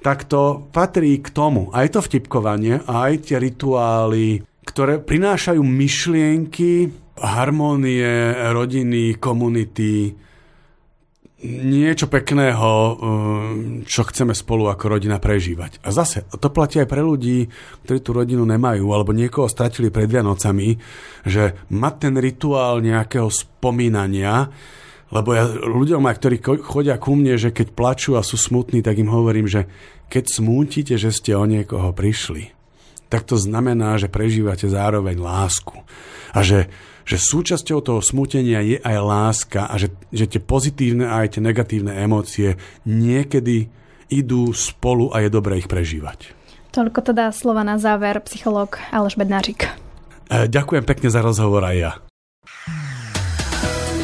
[0.00, 1.68] tak to patrí k tomu.
[1.74, 6.88] Aj to vtipkovanie, aj tie rituály, ktoré prinášajú myšlienky,
[7.18, 10.14] harmónie, rodiny, komunity,
[11.46, 12.96] niečo pekného, um,
[13.86, 15.78] čo chceme spolu ako rodina prežívať.
[15.86, 17.46] A zase, to platí aj pre ľudí,
[17.86, 20.74] ktorí tú rodinu nemajú, alebo niekoho stratili pred Vianocami,
[21.22, 24.50] že mať ten rituál nejakého spomínania,
[25.14, 28.98] lebo ja ľuďom, aj ktorí chodia ku mne, že keď plačú a sú smutní, tak
[28.98, 29.70] im hovorím, že
[30.10, 32.50] keď smútite, že ste o niekoho prišli,
[33.08, 35.80] tak to znamená, že prežívate zároveň lásku.
[36.36, 36.68] A že
[37.08, 41.42] že súčasťou toho smutenia je aj láska a že, že tie pozitívne a aj tie
[41.42, 43.72] negatívne emócie niekedy
[44.12, 46.36] idú spolu a je dobré ich prežívať.
[46.68, 49.72] Toľko teda slova na záver, psychológ Aleš Bednářik.
[50.28, 51.92] E, ďakujem pekne za rozhovor aj ja.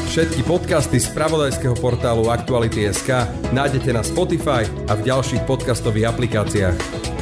[0.09, 7.14] Všetky podcasty z pravodajského portálu Aktuality.sk nájdete na Spotify a v ďalších podcastových aplikáciách.